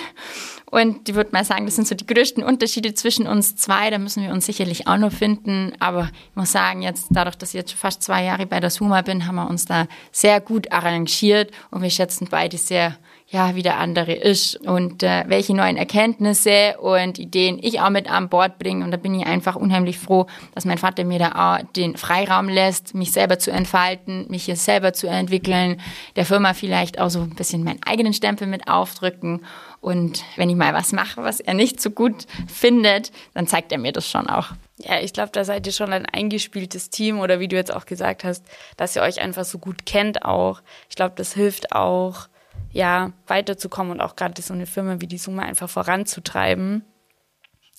Und 0.75 1.07
ich 1.07 1.15
würde 1.15 1.29
mal 1.31 1.45
sagen, 1.45 1.65
das 1.65 1.77
sind 1.77 1.87
so 1.87 1.95
die 1.95 2.05
größten 2.05 2.43
Unterschiede 2.43 2.93
zwischen 2.93 3.27
uns 3.27 3.55
zwei. 3.55 3.89
Da 3.89 3.97
müssen 3.97 4.23
wir 4.23 4.33
uns 4.33 4.45
sicherlich 4.45 4.87
auch 4.87 4.97
noch 4.97 5.13
finden. 5.13 5.71
Aber 5.79 6.09
ich 6.31 6.35
muss 6.35 6.51
sagen, 6.51 6.81
jetzt 6.81 7.07
dadurch, 7.11 7.37
dass 7.37 7.51
ich 7.51 7.55
jetzt 7.55 7.71
schon 7.71 7.79
fast 7.79 8.03
zwei 8.03 8.25
Jahre 8.25 8.45
bei 8.45 8.59
der 8.59 8.69
Suma 8.69 9.01
bin, 9.01 9.25
haben 9.25 9.35
wir 9.35 9.49
uns 9.49 9.63
da 9.63 9.87
sehr 10.11 10.41
gut 10.41 10.73
arrangiert 10.73 11.51
und 11.71 11.81
wir 11.81 11.89
schätzen 11.89 12.27
beide 12.29 12.57
sehr 12.57 12.97
ja, 13.27 13.55
wie 13.55 13.63
der 13.63 13.79
andere 13.79 14.13
ist 14.13 14.55
und 14.67 15.01
äh, 15.01 15.23
welche 15.27 15.55
neuen 15.55 15.77
Erkenntnisse 15.77 16.77
und 16.79 17.17
Ideen 17.17 17.57
ich 17.59 17.81
auch 17.81 17.89
mit 17.89 18.09
an 18.09 18.29
Bord 18.29 18.59
bringe. 18.59 18.85
Und 18.85 18.91
da 18.91 18.97
bin 18.97 19.19
ich 19.19 19.25
einfach 19.25 19.55
unheimlich 19.55 19.97
froh, 19.97 20.27
dass 20.53 20.65
mein 20.65 20.77
Vater 20.77 21.03
mir 21.05 21.17
da 21.17 21.31
auch 21.31 21.65
den 21.73 21.97
Freiraum 21.97 22.47
lässt, 22.47 22.93
mich 22.93 23.11
selber 23.11 23.39
zu 23.39 23.51
entfalten, 23.51 24.27
mich 24.29 24.45
hier 24.45 24.55
selber 24.55 24.93
zu 24.93 25.07
entwickeln, 25.07 25.81
der 26.15 26.25
Firma 26.25 26.53
vielleicht 26.53 26.99
auch 26.99 27.09
so 27.09 27.21
ein 27.21 27.33
bisschen 27.33 27.63
meinen 27.63 27.81
eigenen 27.83 28.13
Stempel 28.13 28.45
mit 28.45 28.67
aufdrücken. 28.67 29.43
Und 29.81 30.23
wenn 30.35 30.49
ich 30.49 30.55
mal 30.55 30.73
was 30.75 30.91
mache, 30.91 31.23
was 31.23 31.39
er 31.39 31.55
nicht 31.55 31.81
so 31.81 31.89
gut 31.89 32.27
findet, 32.47 33.11
dann 33.33 33.47
zeigt 33.47 33.71
er 33.71 33.79
mir 33.79 33.91
das 33.91 34.09
schon 34.09 34.27
auch. 34.27 34.51
Ja, 34.77 34.99
ich 34.99 35.13
glaube, 35.13 35.31
da 35.31 35.43
seid 35.43 35.65
ihr 35.65 35.73
schon 35.73 35.93
ein 35.93 36.05
eingespieltes 36.05 36.91
Team 36.91 37.19
oder 37.19 37.39
wie 37.39 37.47
du 37.47 37.55
jetzt 37.55 37.73
auch 37.73 37.85
gesagt 37.85 38.23
hast, 38.23 38.43
dass 38.77 38.95
ihr 38.95 39.01
euch 39.01 39.19
einfach 39.19 39.45
so 39.45 39.57
gut 39.57 39.85
kennt 39.87 40.25
auch. 40.25 40.61
Ich 40.89 40.95
glaube, 40.95 41.15
das 41.15 41.33
hilft 41.33 41.71
auch, 41.71 42.27
ja, 42.75 43.13
weiterzukommen 43.27 43.93
und 43.93 44.01
auch 44.01 44.17
gerade 44.17 44.41
so 44.41 44.53
eine 44.53 44.65
Firma 44.65 44.99
wie 44.99 45.07
die 45.07 45.17
Summe 45.17 45.43
einfach 45.43 45.69
voranzutreiben. 45.69 46.83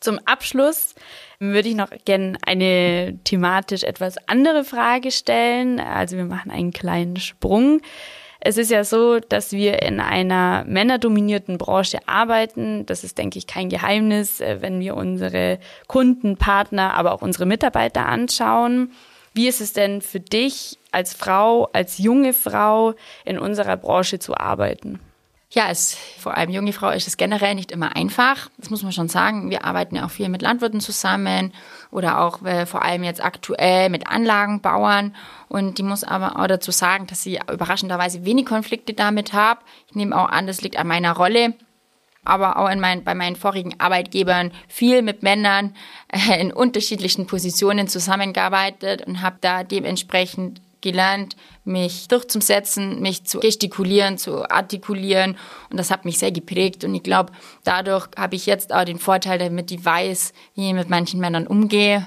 Zum 0.01 0.19
Abschluss 0.25 0.95
würde 1.39 1.69
ich 1.69 1.75
noch 1.75 1.91
gerne 2.07 2.39
eine 2.47 3.19
thematisch 3.25 3.83
etwas 3.83 4.17
andere 4.27 4.65
Frage 4.65 5.11
stellen. 5.11 5.81
Also 5.81 6.17
wir 6.17 6.25
machen 6.25 6.51
einen 6.51 6.73
kleinen 6.73 7.17
Sprung. 7.19 7.83
Es 8.41 8.57
ist 8.57 8.71
ja 8.71 8.85
so, 8.85 9.21
dass 9.21 9.53
wir 9.53 9.83
in 9.83 10.01
einer 10.01 10.65
männerdominierten 10.67 11.59
Branche 11.59 11.99
arbeiten. 12.07 12.87
Das 12.87 13.05
ist, 13.05 13.19
denke 13.19 13.39
ich, 13.39 13.47
kein 13.47 13.69
Geheimnis, 13.69 14.41
äh, 14.41 14.63
wenn 14.63 14.81
wir 14.81 14.97
unsere 14.97 15.59
Kunden, 15.89 16.39
Partner, 16.39 16.95
aber 16.95 17.13
auch 17.13 17.23
unsere 17.23 17.45
Mitarbeiter 17.45 18.07
anschauen. 18.07 18.93
Wie 19.37 19.49
ist 19.49 19.61
es 19.61 19.75
denn 19.75 20.01
für 20.01 20.19
dich 20.19 20.79
als 20.93 21.13
Frau, 21.13 21.69
als 21.75 21.99
junge 21.99 22.33
Frau 22.33 22.95
in 23.27 23.39
unserer 23.39 23.77
Branche 23.77 24.19
zu 24.19 24.35
arbeiten? 24.35 24.99
Ja, 25.51 25.69
es, 25.69 25.95
vor 26.19 26.39
allem 26.39 26.49
junge 26.49 26.73
Frau 26.73 26.89
ist 26.89 27.07
es 27.07 27.19
generell 27.19 27.55
nicht 27.55 27.71
immer 27.71 27.95
einfach. 27.95 28.49
Das 28.57 28.71
muss 28.71 28.83
man 28.83 28.93
schon 28.93 29.11
sagen. 29.11 29.51
Wir 29.51 29.67
arbeiten 29.67 29.95
ja 29.95 30.07
auch 30.07 30.11
viel 30.11 30.31
mit 30.31 30.41
Landwirten 30.41 30.81
zusammen 30.81 31.53
oder 31.91 32.23
auch 32.23 32.43
äh, 32.47 32.65
vor 32.65 32.83
allem 32.83 33.05
jetzt 33.05 33.23
aktuell 33.23 33.91
mit 33.91 34.09
Anlagenbauern. 34.09 35.15
Und 35.49 35.77
die 35.77 35.83
muss 35.83 36.03
aber 36.03 36.41
auch 36.41 36.47
dazu 36.47 36.71
sagen, 36.71 37.07
dass 37.07 37.23
sie 37.23 37.39
überraschenderweise 37.53 38.25
wenig 38.25 38.47
Konflikte 38.47 38.95
damit 38.95 39.35
habe. 39.35 39.61
Ich 39.87 39.95
nehme 39.95 40.17
auch 40.17 40.31
an, 40.31 40.47
das 40.47 40.63
liegt 40.63 40.79
an 40.79 40.87
meiner 40.87 41.13
Rolle 41.13 41.53
aber 42.27 42.59
auch 42.59 42.69
in 42.71 42.81
mein, 42.81 43.05
bei 43.05 43.15
meinen 43.15 43.37
vorigen 43.37 43.79
Arbeitgebern 43.79 44.53
viel 44.69 45.03
mit 45.03 45.23
Männern 45.23 45.75
äh, 46.09 46.41
in 46.41 46.53
unterschiedlichen 46.53 47.27
Positionen 47.27 47.89
zusammengearbeitet 47.89 49.07
und 49.07 49.23
habe 49.23 49.37
da 49.41 49.65
dementsprechend 49.65 50.61
gelernt, 50.81 51.37
mich 51.65 52.07
durchzusetzen, 52.09 53.01
mich 53.01 53.25
zu 53.25 53.41
gestikulieren, 53.41 54.19
zu 54.19 54.49
artikulieren. 54.49 55.37
Und 55.71 55.79
das 55.79 55.91
hat 55.91 56.05
mich 56.05 56.19
sehr 56.19 56.31
geprägt. 56.31 56.85
Und 56.85 56.95
ich 56.95 57.03
glaube, 57.03 57.33
dadurch 57.65 58.07
habe 58.17 58.37
ich 58.37 58.47
jetzt 58.47 58.73
auch 58.73 58.85
den 58.85 58.99
Vorteil, 58.99 59.39
damit 59.39 59.71
ich 59.73 59.85
weiß, 59.85 60.33
wie 60.55 60.69
ich 60.69 60.75
mit 60.75 60.89
manchen 60.89 61.19
Männern 61.19 61.47
umgehe. 61.47 62.07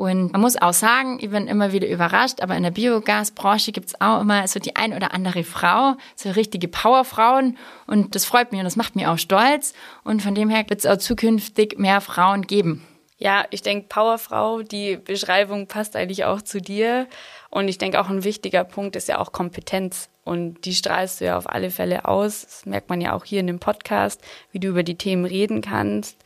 Und 0.00 0.32
man 0.32 0.40
muss 0.40 0.56
auch 0.56 0.72
sagen, 0.72 1.18
ich 1.20 1.28
bin 1.28 1.46
immer 1.46 1.72
wieder 1.72 1.86
überrascht, 1.86 2.40
aber 2.40 2.56
in 2.56 2.62
der 2.62 2.70
Biogasbranche 2.70 3.70
gibt 3.70 3.88
es 3.88 4.00
auch 4.00 4.22
immer 4.22 4.48
so 4.48 4.58
die 4.58 4.74
ein 4.74 4.94
oder 4.94 5.12
andere 5.12 5.44
Frau, 5.44 5.92
so 6.16 6.30
richtige 6.30 6.68
Powerfrauen. 6.68 7.58
Und 7.86 8.14
das 8.14 8.24
freut 8.24 8.50
mich 8.50 8.60
und 8.60 8.64
das 8.64 8.76
macht 8.76 8.96
mich 8.96 9.06
auch 9.06 9.18
stolz. 9.18 9.74
Und 10.02 10.22
von 10.22 10.34
dem 10.34 10.48
her 10.48 10.64
wird 10.68 10.80
es 10.80 10.86
auch 10.86 10.96
zukünftig 10.96 11.78
mehr 11.78 12.00
Frauen 12.00 12.46
geben. 12.46 12.82
Ja, 13.18 13.44
ich 13.50 13.60
denke, 13.60 13.88
Powerfrau, 13.90 14.62
die 14.62 14.96
Beschreibung 14.96 15.66
passt 15.66 15.94
eigentlich 15.96 16.24
auch 16.24 16.40
zu 16.40 16.62
dir. 16.62 17.06
Und 17.50 17.68
ich 17.68 17.76
denke, 17.76 18.00
auch 18.00 18.08
ein 18.08 18.24
wichtiger 18.24 18.64
Punkt 18.64 18.96
ist 18.96 19.08
ja 19.08 19.18
auch 19.18 19.32
Kompetenz. 19.32 20.08
Und 20.24 20.64
die 20.64 20.74
strahlst 20.74 21.20
du 21.20 21.26
ja 21.26 21.36
auf 21.36 21.46
alle 21.46 21.70
Fälle 21.70 22.06
aus. 22.06 22.40
Das 22.46 22.64
merkt 22.64 22.88
man 22.88 23.02
ja 23.02 23.12
auch 23.12 23.26
hier 23.26 23.40
in 23.40 23.48
dem 23.48 23.58
Podcast, 23.58 24.22
wie 24.50 24.60
du 24.60 24.68
über 24.68 24.82
die 24.82 24.96
Themen 24.96 25.26
reden 25.26 25.60
kannst. 25.60 26.16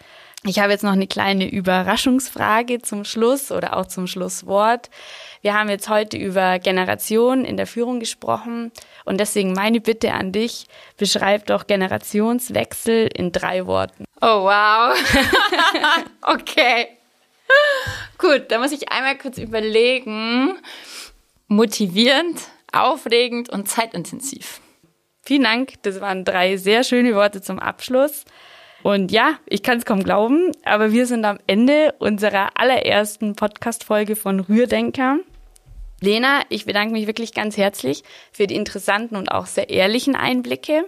Ich 0.46 0.58
habe 0.58 0.72
jetzt 0.72 0.84
noch 0.84 0.92
eine 0.92 1.06
kleine 1.06 1.50
Überraschungsfrage 1.50 2.82
zum 2.82 3.06
Schluss 3.06 3.50
oder 3.50 3.76
auch 3.76 3.86
zum 3.86 4.06
Schlusswort. 4.06 4.90
Wir 5.40 5.54
haben 5.54 5.70
jetzt 5.70 5.88
heute 5.88 6.18
über 6.18 6.58
Generationen 6.58 7.46
in 7.46 7.56
der 7.56 7.66
Führung 7.66 7.98
gesprochen 7.98 8.70
und 9.06 9.18
deswegen 9.18 9.54
meine 9.54 9.80
Bitte 9.80 10.12
an 10.12 10.32
dich, 10.32 10.66
beschreib 10.98 11.46
doch 11.46 11.66
Generationswechsel 11.66 13.08
in 13.14 13.32
drei 13.32 13.66
Worten. 13.66 14.04
Oh 14.20 14.44
wow. 14.44 14.94
okay. 16.22 16.88
Gut, 18.18 18.50
da 18.50 18.58
muss 18.58 18.72
ich 18.72 18.90
einmal 18.90 19.16
kurz 19.16 19.38
überlegen 19.38 20.56
motivierend, 21.48 22.40
aufregend 22.70 23.48
und 23.48 23.68
zeitintensiv. 23.68 24.60
Vielen 25.22 25.44
Dank. 25.44 25.82
Das 25.82 26.02
waren 26.02 26.24
drei 26.24 26.58
sehr 26.58 26.84
schöne 26.84 27.14
Worte 27.14 27.40
zum 27.40 27.58
Abschluss. 27.58 28.24
Und 28.84 29.12
ja, 29.12 29.38
ich 29.46 29.62
kann 29.62 29.78
es 29.78 29.86
kaum 29.86 30.02
glauben, 30.02 30.52
aber 30.62 30.92
wir 30.92 31.06
sind 31.06 31.24
am 31.24 31.38
Ende 31.46 31.94
unserer 32.00 32.50
allerersten 32.54 33.34
Podcast-Folge 33.34 34.14
von 34.14 34.40
Rührdenker. 34.40 35.20
Lena, 36.02 36.42
ich 36.50 36.66
bedanke 36.66 36.92
mich 36.92 37.06
wirklich 37.06 37.32
ganz 37.32 37.56
herzlich 37.56 38.04
für 38.30 38.46
die 38.46 38.56
interessanten 38.56 39.16
und 39.16 39.32
auch 39.32 39.46
sehr 39.46 39.70
ehrlichen 39.70 40.16
Einblicke. 40.16 40.84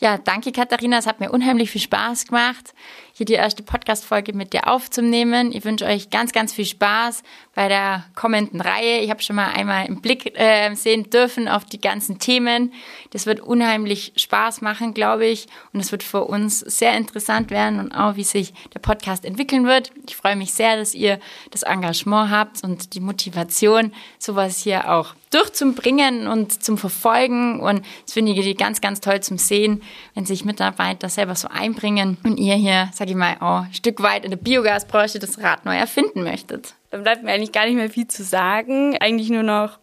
Ja, 0.00 0.16
danke 0.16 0.50
Katharina, 0.50 0.96
es 0.96 1.06
hat 1.06 1.20
mir 1.20 1.30
unheimlich 1.30 1.70
viel 1.70 1.80
Spaß 1.82 2.28
gemacht, 2.28 2.72
hier 3.12 3.26
die 3.26 3.34
erste 3.34 3.62
Podcast-Folge 3.62 4.32
mit 4.32 4.54
dir 4.54 4.66
aufzunehmen. 4.66 5.52
Ich 5.52 5.66
wünsche 5.66 5.84
euch 5.84 6.08
ganz, 6.08 6.32
ganz 6.32 6.54
viel 6.54 6.64
Spaß 6.64 7.22
bei 7.54 7.68
der 7.68 8.06
kommenden 8.14 8.62
Reihe. 8.62 9.00
Ich 9.00 9.10
habe 9.10 9.22
schon 9.22 9.36
mal 9.36 9.52
einmal 9.52 9.84
im 9.84 10.00
Blick 10.00 10.38
äh, 10.40 10.74
sehen 10.74 11.10
dürfen 11.10 11.48
auf 11.48 11.66
die 11.66 11.82
ganzen 11.82 12.18
Themen. 12.18 12.72
Das 13.10 13.26
wird 13.26 13.40
unheimlich 13.40 14.14
Spaß 14.16 14.62
machen, 14.62 14.94
glaube 14.94 15.26
ich. 15.26 15.48
Und 15.74 15.80
es 15.80 15.92
wird 15.92 16.02
für 16.02 16.24
uns 16.24 16.60
sehr 16.60 16.96
interessant 16.96 17.50
werden 17.50 17.78
und 17.78 17.92
auch, 17.92 18.16
wie 18.16 18.24
sich 18.24 18.54
der 18.72 18.80
Podcast 18.80 19.26
entwickeln 19.26 19.66
wird. 19.66 19.92
Ich 20.08 20.16
freue 20.16 20.36
mich 20.36 20.54
sehr, 20.54 20.78
dass 20.78 20.94
ihr 20.94 21.20
das 21.50 21.62
Engagement 21.62 22.30
habt 22.30 22.64
und 22.64 22.94
die 22.94 23.00
Motivation, 23.00 23.92
sowas 24.18 24.62
hier 24.62 24.90
auch 24.90 25.14
durchzubringen 25.30 26.26
und 26.26 26.62
zum 26.62 26.76
Verfolgen. 26.76 27.60
Und 27.60 27.84
das 28.04 28.14
finde 28.14 28.32
ich 28.32 28.56
ganz, 28.56 28.80
ganz 28.80 29.00
toll 29.00 29.20
zum 29.20 29.38
Sehen, 29.38 29.82
wenn 30.14 30.26
sich 30.26 30.44
Mitarbeiter 30.44 31.08
selber 31.08 31.34
so 31.34 31.48
einbringen 31.48 32.18
und 32.24 32.38
ihr 32.38 32.54
hier, 32.54 32.90
sage 32.92 33.10
ich 33.10 33.16
mal, 33.16 33.36
auch 33.40 33.64
ein 33.64 33.74
Stück 33.74 34.02
weit 34.02 34.24
in 34.24 34.30
der 34.30 34.38
Biogasbranche 34.38 35.18
das 35.18 35.38
Rad 35.38 35.64
neu 35.64 35.76
erfinden 35.76 36.22
möchtet. 36.22 36.74
Dann 36.90 37.04
bleibt 37.04 37.22
mir 37.22 37.32
eigentlich 37.32 37.52
gar 37.52 37.66
nicht 37.66 37.76
mehr 37.76 37.90
viel 37.90 38.08
zu 38.08 38.24
sagen. 38.24 38.96
Eigentlich 38.98 39.30
nur 39.30 39.44
noch, 39.44 39.78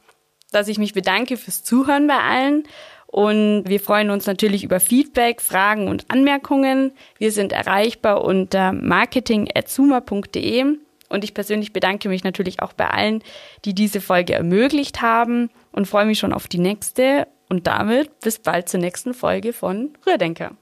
dass 0.52 0.68
ich 0.68 0.78
mich 0.78 0.94
bedanke 0.94 1.38
fürs 1.38 1.64
Zuhören 1.64 2.08
bei 2.08 2.20
allen. 2.20 2.64
Und 3.08 3.64
wir 3.68 3.80
freuen 3.80 4.10
uns 4.10 4.28
natürlich 4.28 4.66
über 4.66 4.82
Feedback, 4.82 5.42
Fragen 5.42 5.88
und 5.88 6.12
Anmerkungen. 6.12 6.92
Wir 7.18 7.32
sind 7.32 7.54
erreichbar 7.54 8.24
unter 8.24 8.74
marketing.zuma.de. 8.74 10.78
Und 11.10 11.24
ich 11.24 11.34
persönlich 11.34 11.74
bedanke 11.74 12.10
mich 12.10 12.24
natürlich 12.24 12.62
auch 12.62 12.74
bei 12.74 12.88
allen, 12.88 13.24
die 13.66 13.74
diese 13.74 14.02
Folge 14.02 14.34
ermöglicht 14.34 15.02
haben 15.02 15.50
und 15.72 15.88
freue 15.88 16.06
mich 16.06 16.20
schon 16.20 16.34
auf 16.34 16.48
die 16.48 16.60
nächste. 16.60 17.28
Und 17.50 17.66
damit 17.66 18.20
bis 18.20 18.40
bald 18.40 18.68
zur 18.68 18.82
nächsten 18.82 19.14
Folge 19.14 19.54
von 19.54 19.94
Rührdenker. 20.06 20.58